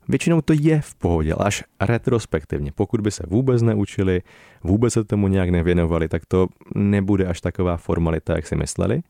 většinou 0.07 0.41
to 0.41 0.53
je 0.53 0.81
v 0.81 0.95
pohodě, 0.95 1.33
ale 1.33 1.45
až 1.45 1.63
retrospektivně. 1.81 2.71
Pokud 2.71 3.01
by 3.01 3.11
se 3.11 3.23
vůbec 3.27 3.61
neučili, 3.61 4.21
vůbec 4.63 4.93
se 4.93 5.03
tomu 5.03 5.27
nějak 5.27 5.49
nevěnovali, 5.49 6.07
tak 6.07 6.25
to 6.25 6.47
nebude 6.75 7.25
až 7.25 7.41
taková 7.41 7.77
formalita, 7.77 8.35
jak 8.35 8.47
si 8.47 8.55
mysleli. 8.55 9.01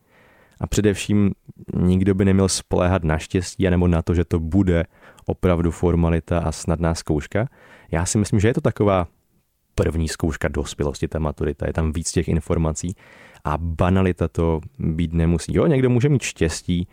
A 0.60 0.68
především 0.68 1.32
nikdo 1.76 2.16
by 2.16 2.26
neměl 2.26 2.50
spoléhat 2.50 3.04
na 3.04 3.18
štěstí 3.18 3.70
nebo 3.70 3.88
na 3.88 4.02
to, 4.02 4.14
že 4.14 4.26
to 4.26 4.40
bude 4.40 4.84
opravdu 5.26 5.72
formalita 5.72 6.40
a 6.40 6.52
snadná 6.52 6.96
zkouška. 6.96 7.48
Já 7.92 8.06
si 8.06 8.18
myslím, 8.18 8.40
že 8.40 8.48
je 8.48 8.54
to 8.54 8.62
taková 8.62 9.08
první 9.76 10.08
zkouška 10.08 10.48
dospělosti, 10.48 11.08
ta 11.08 11.20
maturita. 11.20 11.68
Je 11.68 11.74
tam 11.74 11.92
víc 11.92 12.12
těch 12.12 12.28
informací 12.28 12.96
a 13.44 13.58
banalita 13.58 14.28
to 14.28 14.62
být 14.80 15.14
nemusí. 15.14 15.56
Jo, 15.56 15.68
někdo 15.68 15.90
může 15.90 16.10
mít 16.10 16.22
štěstí, 16.22 16.88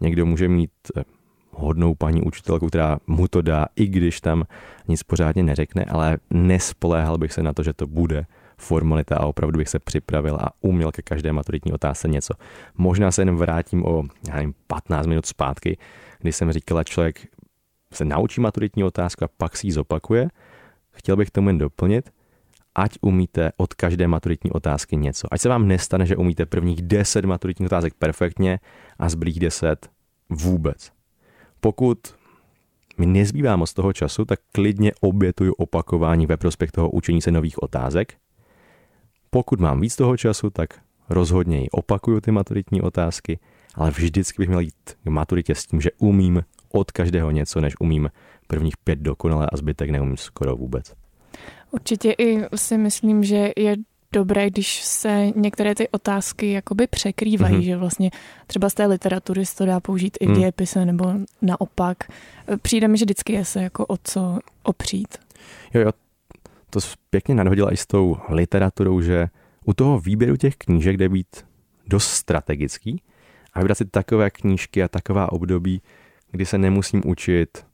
někdo 0.00 0.26
může 0.26 0.48
mít 0.48 0.70
eh, 0.96 1.02
hodnou 1.50 1.94
paní 1.94 2.22
učitelku, 2.22 2.66
která 2.66 2.98
mu 3.06 3.28
to 3.28 3.42
dá, 3.42 3.66
i 3.76 3.86
když 3.86 4.20
tam 4.20 4.44
nic 4.88 5.02
pořádně 5.02 5.42
neřekne, 5.42 5.84
ale 5.84 6.18
nespoléhal 6.30 7.18
bych 7.18 7.32
se 7.32 7.42
na 7.42 7.52
to, 7.52 7.62
že 7.62 7.72
to 7.72 7.86
bude 7.86 8.26
formalita 8.60 9.16
a 9.16 9.26
opravdu 9.26 9.58
bych 9.58 9.68
se 9.68 9.78
připravil 9.78 10.36
a 10.36 10.50
uměl 10.60 10.92
ke 10.92 11.02
každé 11.02 11.32
maturitní 11.32 11.72
otázce 11.72 12.08
něco. 12.08 12.34
Možná 12.74 13.10
se 13.10 13.20
jen 13.20 13.36
vrátím 13.36 13.84
o 13.86 14.02
já 14.28 14.34
nevím, 14.34 14.54
15 14.66 15.06
minut 15.06 15.26
zpátky, 15.26 15.78
kdy 16.20 16.32
jsem 16.32 16.52
říkala, 16.52 16.84
člověk 16.84 17.26
se 17.92 18.04
naučí 18.04 18.40
maturitní 18.40 18.84
otázku 18.84 19.24
a 19.24 19.28
pak 19.36 19.56
si 19.56 19.66
ji 19.66 19.72
zopakuje. 19.72 20.28
Chtěl 20.90 21.16
bych 21.16 21.30
tomu 21.30 21.48
jen 21.48 21.58
doplnit, 21.58 22.10
ať 22.74 22.98
umíte 23.00 23.52
od 23.56 23.74
každé 23.74 24.08
maturitní 24.08 24.50
otázky 24.50 24.96
něco. 24.96 25.28
Ať 25.30 25.40
se 25.40 25.48
vám 25.48 25.68
nestane, 25.68 26.06
že 26.06 26.16
umíte 26.16 26.46
prvních 26.46 26.82
10 26.82 27.24
maturitních 27.24 27.66
otázek 27.66 27.94
perfektně 27.94 28.58
a 28.98 29.08
zbylých 29.08 29.40
10 29.40 29.90
vůbec. 30.30 30.92
Pokud 31.60 31.98
mi 32.98 33.06
nezbývá 33.06 33.56
moc 33.56 33.72
toho 33.74 33.92
času, 33.92 34.24
tak 34.24 34.40
klidně 34.52 34.92
obětuju 35.00 35.52
opakování 35.52 36.26
ve 36.26 36.36
prospěch 36.36 36.72
toho 36.72 36.90
učení 36.90 37.22
se 37.22 37.30
nových 37.30 37.62
otázek. 37.62 38.14
Pokud 39.30 39.60
mám 39.60 39.80
víc 39.80 39.96
toho 39.96 40.16
času, 40.16 40.50
tak 40.50 40.68
rozhodně 41.08 41.58
ji 41.58 41.70
opakuju 41.70 42.20
ty 42.20 42.30
maturitní 42.30 42.82
otázky, 42.82 43.38
ale 43.74 43.90
vždycky 43.90 44.42
bych 44.42 44.48
měl 44.48 44.60
jít 44.60 44.96
k 45.04 45.08
maturitě 45.08 45.54
s 45.54 45.66
tím, 45.66 45.80
že 45.80 45.90
umím 45.98 46.42
od 46.72 46.90
každého 46.90 47.30
něco, 47.30 47.60
než 47.60 47.74
umím 47.80 48.10
prvních 48.46 48.76
pět 48.76 48.98
dokonale 48.98 49.46
a 49.52 49.56
zbytek 49.56 49.90
neumím 49.90 50.16
skoro 50.16 50.56
vůbec. 50.56 50.94
Určitě 51.70 52.14
i 52.18 52.44
si 52.56 52.78
myslím, 52.78 53.24
že 53.24 53.52
je 53.56 53.76
dobré, 54.12 54.50
když 54.50 54.84
se 54.84 55.26
některé 55.36 55.74
ty 55.74 55.88
otázky 55.88 56.52
jakoby 56.52 56.86
překrývají, 56.86 57.54
mm-hmm. 57.54 57.64
že 57.64 57.76
vlastně 57.76 58.10
třeba 58.46 58.70
z 58.70 58.74
té 58.74 58.86
literatury 58.86 59.46
se 59.46 59.56
to 59.56 59.66
dá 59.66 59.80
použít 59.80 60.18
i 60.20 60.26
v 60.26 60.28
mm. 60.28 60.34
dějepise 60.34 60.84
nebo 60.84 61.12
naopak. 61.42 61.96
Přijde 62.62 62.88
mi, 62.88 62.98
že 62.98 63.04
vždycky 63.04 63.32
je 63.32 63.44
se 63.44 63.62
jako 63.62 63.86
o 63.86 63.96
co 64.04 64.38
opřít. 64.62 65.18
Jo, 65.74 65.80
jo, 65.80 65.90
to 66.70 66.80
pěkně 67.10 67.34
nadhodila 67.34 67.72
i 67.72 67.76
s 67.76 67.86
tou 67.86 68.16
literaturou, 68.28 69.00
že 69.00 69.28
u 69.64 69.72
toho 69.72 70.00
výběru 70.00 70.36
těch 70.36 70.56
knížek 70.56 70.96
jde 70.96 71.08
být 71.08 71.46
dost 71.86 72.08
strategický 72.08 73.02
a 73.52 73.58
vybrat 73.58 73.74
si 73.78 73.84
takové 73.84 74.30
knížky 74.30 74.82
a 74.82 74.88
taková 74.88 75.32
období, 75.32 75.82
kdy 76.30 76.46
se 76.46 76.58
nemusím 76.58 77.02
učit 77.06 77.66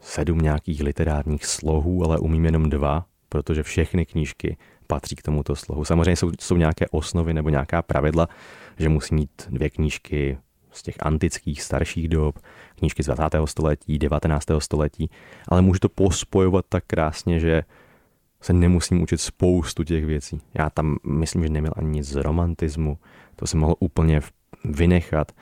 sedm 0.00 0.38
nějakých 0.38 0.82
literárních 0.82 1.46
slohů, 1.46 2.04
ale 2.04 2.18
umím 2.18 2.44
jenom 2.44 2.70
dva, 2.70 3.06
protože 3.28 3.62
všechny 3.62 4.06
knížky 4.06 4.56
patří 4.86 5.16
k 5.16 5.22
tomuto 5.22 5.56
slohu. 5.56 5.84
Samozřejmě 5.84 6.16
jsou, 6.16 6.32
jsou 6.40 6.56
nějaké 6.56 6.86
osnovy 6.90 7.34
nebo 7.34 7.48
nějaká 7.48 7.82
pravidla, 7.82 8.28
že 8.78 8.88
musí 8.88 9.14
mít 9.14 9.48
dvě 9.48 9.70
knížky 9.70 10.38
z 10.78 10.82
těch 10.82 10.96
antických 11.00 11.62
starších 11.62 12.08
dob, 12.08 12.38
knížky 12.78 13.02
z 13.02 13.06
20. 13.06 13.22
století, 13.44 13.98
19. 13.98 14.46
století, 14.58 15.10
ale 15.48 15.62
můžu 15.62 15.78
to 15.78 15.88
pospojovat 15.88 16.64
tak 16.68 16.84
krásně, 16.86 17.40
že 17.40 17.62
se 18.40 18.52
nemusím 18.52 19.02
učit 19.02 19.20
spoustu 19.20 19.84
těch 19.84 20.06
věcí. 20.06 20.40
Já 20.54 20.70
tam 20.70 20.96
myslím, 21.06 21.42
že 21.42 21.48
neměl 21.48 21.72
ani 21.76 21.88
nic 21.88 22.08
z 22.08 22.16
romantismu, 22.16 22.98
to 23.36 23.46
jsem 23.46 23.60
mohl 23.60 23.74
úplně 23.80 24.20
vynechat. 24.64 25.32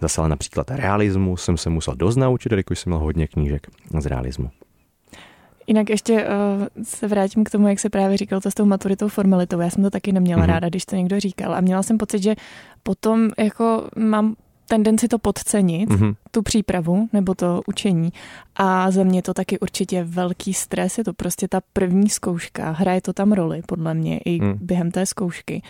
Zase 0.00 0.20
ale 0.20 0.28
například 0.28 0.70
realismu 0.70 1.36
jsem 1.36 1.56
se 1.56 1.70
musel 1.70 1.94
dost 1.94 2.16
naučit, 2.16 2.52
když 2.52 2.78
jsem 2.78 2.90
měl 2.90 2.98
hodně 2.98 3.28
knížek 3.28 3.66
z 4.00 4.06
realismu. 4.06 4.50
Jinak 5.66 5.90
ještě 5.90 6.26
uh, 6.26 6.66
se 6.82 7.08
vrátím 7.08 7.44
k 7.44 7.50
tomu, 7.50 7.68
jak 7.68 7.80
se 7.80 7.90
právě 7.90 8.16
říkal 8.16 8.40
to 8.40 8.50
s 8.50 8.54
tou 8.54 8.64
maturitou 8.64 9.08
formalitou. 9.08 9.60
Já 9.60 9.70
jsem 9.70 9.82
to 9.82 9.90
taky 9.90 10.12
neměla 10.12 10.42
mm-hmm. 10.42 10.46
ráda, 10.46 10.68
když 10.68 10.84
to 10.84 10.96
někdo 10.96 11.20
říkal. 11.20 11.54
A 11.54 11.60
měla 11.60 11.82
jsem 11.82 11.98
pocit, 11.98 12.22
že 12.22 12.34
potom 12.82 13.30
jako 13.38 13.88
mám 13.96 14.36
tendenci 14.72 15.08
to 15.08 15.18
podcenit, 15.18 15.90
mm-hmm. 15.90 16.14
tu 16.30 16.42
přípravu 16.42 17.08
nebo 17.12 17.34
to 17.34 17.62
učení. 17.66 18.12
A 18.56 18.90
za 18.90 19.04
mě 19.04 19.22
to 19.22 19.34
taky 19.34 19.58
určitě 19.58 20.04
velký 20.04 20.54
stres. 20.54 20.98
Je 20.98 21.04
to 21.04 21.12
prostě 21.12 21.48
ta 21.48 21.60
první 21.72 22.08
zkouška. 22.08 22.70
Hraje 22.70 23.00
to 23.00 23.12
tam 23.12 23.32
roli, 23.32 23.62
podle 23.66 23.94
mě, 23.94 24.18
i 24.18 24.40
mm. 24.40 24.58
během 24.60 24.90
té 24.90 25.06
zkoušky. 25.06 25.62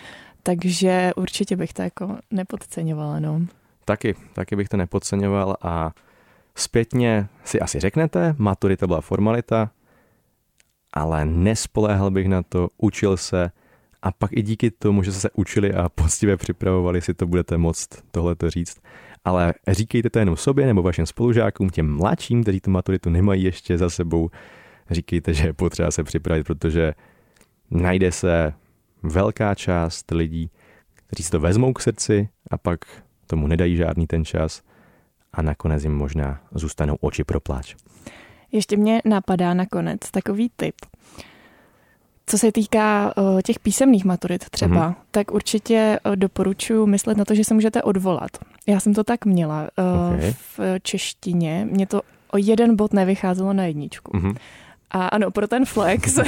Takže 0.42 1.10
určitě 1.16 1.56
bych 1.56 1.72
to 1.72 1.82
jako 1.82 2.18
nepodceňovala. 2.30 3.20
No. 3.20 3.40
Taky, 3.84 4.14
taky 4.32 4.56
bych 4.56 4.68
to 4.68 4.76
nepodceňoval 4.76 5.56
a 5.62 5.90
zpětně 6.54 7.28
si 7.44 7.60
asi 7.60 7.80
řeknete, 7.80 8.34
maturita 8.38 8.86
byla 8.86 9.00
formalita, 9.00 9.70
ale 10.92 11.24
nespoléhal 11.24 12.10
bych 12.10 12.28
na 12.28 12.42
to, 12.42 12.68
učil 12.78 13.16
se 13.16 13.50
a 14.02 14.12
pak 14.12 14.32
i 14.32 14.42
díky 14.42 14.70
tomu, 14.70 15.02
že 15.02 15.12
se 15.12 15.30
učili 15.30 15.74
a 15.74 15.88
poctivě 15.88 16.36
připravovali, 16.36 17.00
si 17.00 17.14
to 17.14 17.26
budete 17.26 17.58
moct 17.58 17.88
tohleto 18.10 18.50
říct. 18.50 18.80
Ale 19.24 19.54
říkejte 19.68 20.10
to 20.10 20.18
jenom 20.18 20.36
sobě 20.36 20.66
nebo 20.66 20.82
vašim 20.82 21.06
spolužákům, 21.06 21.70
těm 21.70 21.96
mladším, 21.96 22.42
kteří 22.42 22.60
tu 22.60 22.70
maturitu 22.70 23.10
nemají 23.10 23.42
ještě 23.42 23.78
za 23.78 23.90
sebou, 23.90 24.30
říkejte, 24.90 25.34
že 25.34 25.46
je 25.46 25.52
potřeba 25.52 25.90
se 25.90 26.04
připravit, 26.04 26.44
protože 26.44 26.94
najde 27.70 28.12
se 28.12 28.52
velká 29.02 29.54
část 29.54 30.10
lidí, 30.10 30.50
kteří 30.94 31.22
si 31.22 31.30
to 31.30 31.40
vezmou 31.40 31.72
k 31.72 31.80
srdci 31.80 32.28
a 32.50 32.58
pak 32.58 32.84
tomu 33.26 33.46
nedají 33.46 33.76
žádný 33.76 34.06
ten 34.06 34.24
čas 34.24 34.62
a 35.32 35.42
nakonec 35.42 35.82
jim 35.82 35.94
možná 35.94 36.40
zůstanou 36.54 36.96
oči 37.00 37.24
pro 37.24 37.40
pláč. 37.40 37.74
Ještě 38.52 38.76
mě 38.76 39.02
napadá 39.04 39.54
nakonec 39.54 40.00
takový 40.10 40.50
tip. 40.56 40.74
Co 42.26 42.38
se 42.38 42.52
týká 42.52 43.14
uh, 43.16 43.40
těch 43.40 43.58
písemných 43.58 44.04
maturit 44.04 44.50
třeba, 44.50 44.90
mm-hmm. 44.90 44.94
tak 45.10 45.30
určitě 45.30 45.98
uh, 46.06 46.16
doporučuji 46.16 46.86
myslet 46.86 47.16
na 47.16 47.24
to, 47.24 47.34
že 47.34 47.44
se 47.44 47.54
můžete 47.54 47.82
odvolat. 47.82 48.30
Já 48.66 48.80
jsem 48.80 48.94
to 48.94 49.04
tak 49.04 49.24
měla 49.24 49.60
uh, 49.62 50.16
okay. 50.16 50.34
v 50.56 50.60
češtině. 50.82 51.68
Mě 51.70 51.86
to 51.86 52.02
o 52.32 52.36
jeden 52.38 52.76
bod 52.76 52.92
nevycházelo 52.92 53.52
na 53.52 53.64
jedničku. 53.64 54.12
Mm-hmm. 54.12 54.36
A 54.90 55.06
ano, 55.06 55.30
pro 55.30 55.48
ten 55.48 55.64
flex 55.64 56.14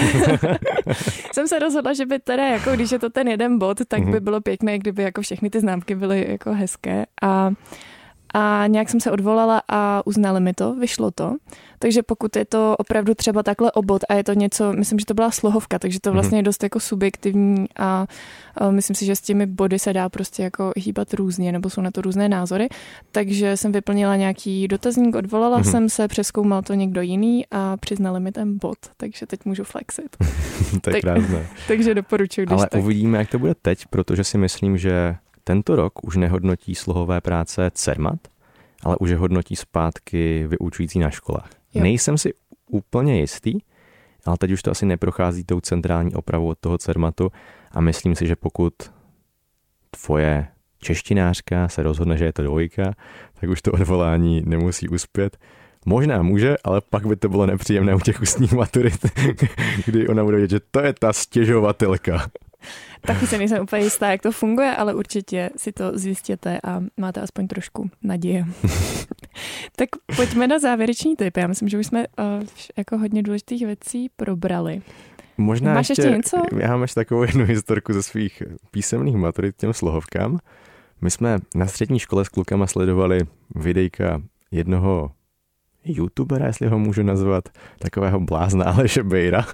jsem 1.32 1.48
se 1.48 1.58
rozhodla, 1.58 1.92
že 1.92 2.06
by 2.06 2.18
teda, 2.18 2.46
jako 2.46 2.70
když 2.72 2.92
je 2.92 2.98
to 2.98 3.10
ten 3.10 3.28
jeden 3.28 3.58
bod, 3.58 3.78
tak 3.88 4.00
mm-hmm. 4.00 4.12
by 4.12 4.20
bylo 4.20 4.40
pěkné, 4.40 4.78
kdyby 4.78 5.02
jako 5.02 5.22
všechny 5.22 5.50
ty 5.50 5.60
známky 5.60 5.94
byly 5.94 6.26
jako 6.28 6.52
hezké. 6.52 7.06
A 7.22 7.50
a 8.34 8.66
nějak 8.66 8.88
jsem 8.88 9.00
se 9.00 9.10
odvolala 9.10 9.62
a 9.68 10.02
uznali 10.06 10.40
mi 10.40 10.52
to, 10.52 10.74
vyšlo 10.74 11.10
to. 11.10 11.36
Takže 11.78 12.02
pokud 12.02 12.36
je 12.36 12.44
to 12.44 12.76
opravdu 12.78 13.14
třeba 13.14 13.42
takhle 13.42 13.72
obod 13.72 14.02
a 14.08 14.14
je 14.14 14.24
to 14.24 14.32
něco, 14.32 14.72
myslím, 14.72 14.98
že 14.98 15.06
to 15.06 15.14
byla 15.14 15.30
slohovka, 15.30 15.78
takže 15.78 16.00
to 16.00 16.12
vlastně 16.12 16.38
je 16.38 16.42
dost 16.42 16.62
jako 16.62 16.80
subjektivní 16.80 17.66
a, 17.76 18.06
a 18.56 18.70
myslím 18.70 18.96
si, 18.96 19.06
že 19.06 19.16
s 19.16 19.20
těmi 19.20 19.46
body 19.46 19.78
se 19.78 19.92
dá 19.92 20.08
prostě 20.08 20.42
jako 20.42 20.72
hýbat 20.76 21.14
různě, 21.14 21.52
nebo 21.52 21.70
jsou 21.70 21.80
na 21.80 21.90
to 21.90 22.00
různé 22.00 22.28
názory. 22.28 22.68
Takže 23.12 23.56
jsem 23.56 23.72
vyplnila 23.72 24.16
nějaký 24.16 24.68
dotazník, 24.68 25.16
odvolala 25.16 25.60
mm-hmm. 25.60 25.70
jsem 25.70 25.88
se, 25.88 26.08
přeskoumal 26.08 26.62
to 26.62 26.74
někdo 26.74 27.00
jiný 27.00 27.44
a 27.50 27.76
přiznali 27.76 28.20
mi 28.20 28.32
ten 28.32 28.58
bod, 28.58 28.78
takže 28.96 29.26
teď 29.26 29.40
můžu 29.44 29.64
flexit. 29.64 30.16
to 30.80 30.90
je 30.90 31.00
krásné. 31.00 31.46
takže 31.68 31.94
doporučuji. 31.94 32.46
Ale 32.46 32.66
tak. 32.70 32.82
uvidíme, 32.82 33.18
jak 33.18 33.30
to 33.30 33.38
bude 33.38 33.54
teď, 33.62 33.86
protože 33.90 34.24
si 34.24 34.38
myslím, 34.38 34.78
že 34.78 35.16
tento 35.44 35.76
rok 35.76 36.04
už 36.04 36.16
nehodnotí 36.16 36.74
slohové 36.74 37.20
práce 37.20 37.70
CERMAT, 37.74 38.18
ale 38.82 38.96
už 38.96 39.10
je 39.10 39.16
hodnotí 39.16 39.56
zpátky 39.56 40.46
vyučující 40.46 40.98
na 40.98 41.10
školách. 41.10 41.50
Jo. 41.74 41.82
Nejsem 41.82 42.18
si 42.18 42.34
úplně 42.70 43.20
jistý, 43.20 43.58
ale 44.24 44.36
teď 44.38 44.50
už 44.50 44.62
to 44.62 44.70
asi 44.70 44.86
neprochází 44.86 45.44
tou 45.44 45.60
centrální 45.60 46.14
opravou 46.14 46.48
od 46.48 46.58
toho 46.58 46.78
CERMATu 46.78 47.32
a 47.72 47.80
myslím 47.80 48.14
si, 48.14 48.26
že 48.26 48.36
pokud 48.36 48.74
tvoje 49.90 50.46
češtinářka 50.78 51.68
se 51.68 51.82
rozhodne, 51.82 52.16
že 52.16 52.24
je 52.24 52.32
to 52.32 52.42
dvojka, 52.42 52.94
tak 53.40 53.50
už 53.50 53.62
to 53.62 53.72
odvolání 53.72 54.42
nemusí 54.46 54.88
uspět. 54.88 55.36
Možná 55.86 56.22
může, 56.22 56.56
ale 56.64 56.80
pak 56.90 57.06
by 57.06 57.16
to 57.16 57.28
bylo 57.28 57.46
nepříjemné 57.46 57.94
u 57.94 58.00
těch 58.00 58.20
ústních 58.22 58.52
maturit, 58.52 59.06
kdy 59.86 60.08
ona 60.08 60.24
bude 60.24 60.36
vědět, 60.36 60.56
že 60.56 60.60
to 60.70 60.80
je 60.80 60.92
ta 60.92 61.12
stěžovatelka. 61.12 62.30
Taky 63.00 63.26
se 63.26 63.38
nejsem 63.38 63.62
úplně 63.62 63.82
jistá, 63.82 64.10
jak 64.10 64.22
to 64.22 64.32
funguje, 64.32 64.76
ale 64.76 64.94
určitě 64.94 65.50
si 65.56 65.72
to 65.72 65.98
zjistěte 65.98 66.58
a 66.64 66.80
máte 66.96 67.20
aspoň 67.20 67.46
trošku 67.46 67.90
naděje. 68.02 68.46
tak 69.76 69.88
pojďme 70.16 70.46
na 70.46 70.58
závěrečný 70.58 71.16
tip. 71.16 71.36
Já 71.36 71.46
myslím, 71.46 71.68
že 71.68 71.78
už 71.78 71.86
jsme 71.86 72.06
uh, 72.18 72.24
jako 72.76 72.98
hodně 72.98 73.22
důležitých 73.22 73.66
věcí 73.66 74.10
probrali. 74.16 74.82
Možná 75.38 75.74
Máš 75.74 75.88
ještě, 75.88 76.02
ještě 76.02 76.16
něco? 76.16 76.42
Já 76.58 76.70
mám 76.70 76.82
ještě 76.82 76.94
takovou 76.94 77.22
jednu 77.22 77.44
historku 77.44 77.92
ze 77.92 78.02
svých 78.02 78.42
písemných 78.70 79.16
maturit 79.16 79.56
těm 79.56 79.72
slohovkám. 79.72 80.38
My 81.00 81.10
jsme 81.10 81.38
na 81.54 81.66
střední 81.66 81.98
škole 81.98 82.24
s 82.24 82.28
klukama 82.28 82.66
sledovali 82.66 83.20
videjka 83.54 84.22
jednoho 84.50 85.10
youtubera, 85.84 86.46
jestli 86.46 86.68
ho 86.68 86.78
můžu 86.78 87.02
nazvat, 87.02 87.48
takového 87.78 88.20
blázna 88.20 88.64
Aleše 88.76 89.02
Bejra. 89.02 89.46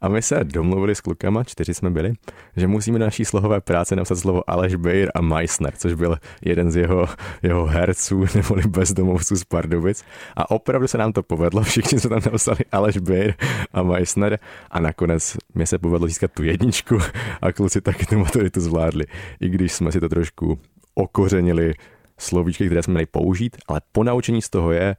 A 0.00 0.08
my 0.08 0.22
se 0.22 0.44
domluvili 0.44 0.94
s 0.94 1.00
klukama, 1.00 1.44
čtyři 1.44 1.74
jsme 1.74 1.90
byli, 1.90 2.12
že 2.56 2.66
musíme 2.66 2.98
na 2.98 3.06
naší 3.06 3.24
slohové 3.24 3.60
práce 3.60 3.96
napsat 3.96 4.16
slovo 4.16 4.50
Aleš 4.50 4.74
Bejr 4.74 5.10
a 5.14 5.20
Meissner, 5.20 5.72
což 5.76 5.94
byl 5.94 6.16
jeden 6.42 6.70
z 6.70 6.76
jeho, 6.76 7.06
jeho 7.42 7.66
herců 7.66 8.24
neboli 8.34 8.62
bezdomovců 8.62 9.36
z 9.36 9.44
Pardubic. 9.44 10.04
A 10.36 10.50
opravdu 10.50 10.88
se 10.88 10.98
nám 10.98 11.12
to 11.12 11.22
povedlo, 11.22 11.62
všichni 11.62 12.00
jsme 12.00 12.10
tam 12.10 12.32
napsali 12.32 12.58
Aleš 12.72 12.98
Bejr 12.98 13.34
a 13.72 13.82
Meissner 13.82 14.38
a 14.70 14.80
nakonec 14.80 15.36
mi 15.54 15.66
se 15.66 15.78
povedlo 15.78 16.08
získat 16.08 16.32
tu 16.32 16.42
jedničku 16.42 16.98
a 17.42 17.52
kluci 17.52 17.80
taky 17.80 18.06
tu 18.06 18.18
maturitu 18.18 18.60
zvládli, 18.60 19.04
i 19.40 19.48
když 19.48 19.72
jsme 19.72 19.92
si 19.92 20.00
to 20.00 20.08
trošku 20.08 20.58
okořenili 20.94 21.74
slovíčky, 22.18 22.66
které 22.66 22.82
jsme 22.82 22.92
měli 22.92 23.06
použít, 23.06 23.56
ale 23.68 23.80
po 23.92 24.04
naučení 24.04 24.42
z 24.42 24.50
toho 24.50 24.72
je, 24.72 24.96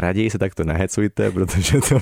raději 0.00 0.30
se 0.30 0.38
takto 0.38 0.64
nehecujte, 0.64 1.30
protože 1.30 1.78
to, 1.88 1.98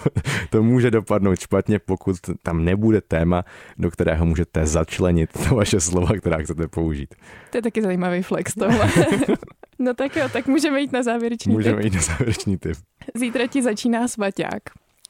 to 0.51 0.63
může 0.63 0.91
dopadnout 0.91 1.41
špatně, 1.41 1.79
pokud 1.79 2.17
tam 2.43 2.65
nebude 2.65 3.01
téma, 3.01 3.45
do 3.79 3.91
kterého 3.91 4.27
můžete 4.27 4.67
začlenit 4.67 5.31
to 5.49 5.55
vaše 5.55 5.81
slova, 5.81 6.17
která 6.19 6.39
chcete 6.39 6.69
použít. 6.69 7.15
To 7.51 7.59
je 7.59 7.63
taky 7.63 7.83
zajímavý 7.83 8.23
flex 8.23 8.55
tohle. 8.55 8.91
no 9.79 9.95
tak 9.95 10.17
jo, 10.17 10.29
tak 10.33 10.47
můžeme 10.47 10.81
jít 10.81 10.93
na 10.93 11.03
závěrečný 11.03 11.53
můžeme 11.53 11.83
tip. 11.83 11.85
jít 11.85 11.95
na 11.95 12.03
závěrečný 12.03 12.59
tip. 12.59 12.77
Zítra 13.15 13.47
ti 13.47 13.63
začíná 13.63 14.09
svaťák. 14.09 14.63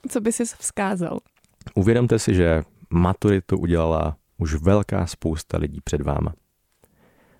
Co 0.08 0.20
by 0.20 0.32
si 0.32 0.44
vzkázal? 0.44 1.18
Uvědomte 1.74 2.18
si, 2.18 2.34
že 2.34 2.62
maturitu 2.90 3.58
udělala 3.58 4.16
už 4.38 4.54
velká 4.54 5.06
spousta 5.06 5.58
lidí 5.58 5.80
před 5.84 6.00
váma 6.00 6.32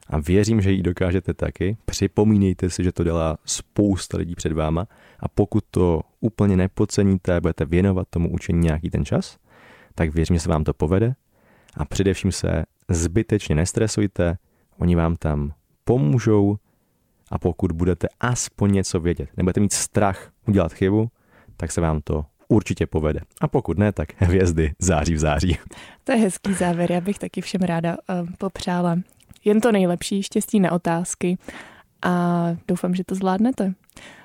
a 0.08 0.18
věřím, 0.18 0.60
že 0.60 0.72
ji 0.72 0.82
dokážete 0.82 1.34
taky. 1.34 1.76
Připomínejte 1.84 2.70
si, 2.70 2.84
že 2.84 2.92
to 2.92 3.04
dělá 3.04 3.38
spousta 3.44 4.18
lidí 4.18 4.34
před 4.34 4.52
váma 4.52 4.86
a 5.20 5.28
pokud 5.28 5.64
to 5.70 6.00
úplně 6.20 6.56
nepodceníte 6.56 7.36
a 7.36 7.40
budete 7.40 7.64
věnovat 7.64 8.08
tomu 8.10 8.32
učení 8.32 8.60
nějaký 8.60 8.90
ten 8.90 9.04
čas, 9.04 9.38
tak 9.94 10.14
věřím, 10.14 10.36
že 10.36 10.40
se 10.40 10.48
vám 10.48 10.64
to 10.64 10.74
povede 10.74 11.14
a 11.76 11.84
především 11.84 12.32
se 12.32 12.64
zbytečně 12.88 13.54
nestresujte, 13.54 14.38
oni 14.78 14.96
vám 14.96 15.16
tam 15.16 15.52
pomůžou 15.84 16.56
a 17.30 17.38
pokud 17.38 17.72
budete 17.72 18.08
aspoň 18.20 18.72
něco 18.72 19.00
vědět, 19.00 19.28
nebudete 19.36 19.60
mít 19.60 19.72
strach 19.72 20.30
udělat 20.48 20.72
chybu, 20.72 21.10
tak 21.56 21.72
se 21.72 21.80
vám 21.80 22.00
to 22.04 22.24
určitě 22.48 22.86
povede. 22.86 23.20
A 23.40 23.48
pokud 23.48 23.78
ne, 23.78 23.92
tak 23.92 24.08
hvězdy 24.16 24.72
září 24.78 25.14
v 25.14 25.18
září. 25.18 25.58
To 26.04 26.12
je 26.12 26.18
hezký 26.18 26.54
závěr, 26.54 26.92
já 26.92 27.00
bych 27.00 27.18
taky 27.18 27.40
všem 27.40 27.60
ráda 27.60 27.96
uh, 27.96 28.28
popřála 28.38 28.98
jen 29.46 29.61
to 29.61 29.72
nejlepší, 29.72 30.22
štěstí 30.22 30.61
na 30.61 30.72
otázky 30.72 31.38
a 32.02 32.46
doufám, 32.68 32.94
že 32.94 33.04
to 33.04 33.14
zvládnete. 33.14 33.74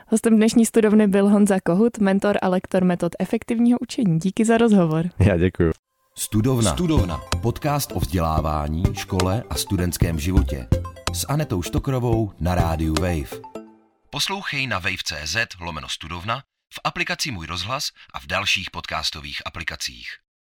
Hostem 0.07 0.36
dnešní 0.36 0.65
studovny 0.65 1.07
byl 1.07 1.29
Honza 1.29 1.60
Kohut, 1.60 1.97
mentor 1.99 2.38
a 2.41 2.47
lektor 2.47 2.84
metod 2.84 3.12
efektivního 3.19 3.79
učení. 3.79 4.19
Díky 4.19 4.45
za 4.45 4.57
rozhovor. 4.57 5.10
Já 5.19 5.38
děkuji. 5.38 5.71
Studovna. 6.17 6.73
Studovna. 6.73 7.21
Podcast 7.41 7.91
o 7.91 7.99
vzdělávání, 7.99 8.84
škole 8.93 9.43
a 9.49 9.55
studentském 9.55 10.19
životě. 10.19 10.67
S 11.13 11.25
Anetou 11.29 11.62
Štokrovou 11.62 12.31
na 12.39 12.55
rádiu 12.55 12.93
Wave. 12.93 13.41
Poslouchej 14.10 14.67
na 14.67 14.79
wave.cz 14.79 15.38
lomeno 15.60 15.89
studovna, 15.89 16.41
v 16.73 16.79
aplikaci 16.84 17.31
Můj 17.31 17.45
rozhlas 17.45 17.89
a 18.13 18.19
v 18.19 18.27
dalších 18.27 18.71
podcastových 18.71 19.41
aplikacích. 19.45 20.07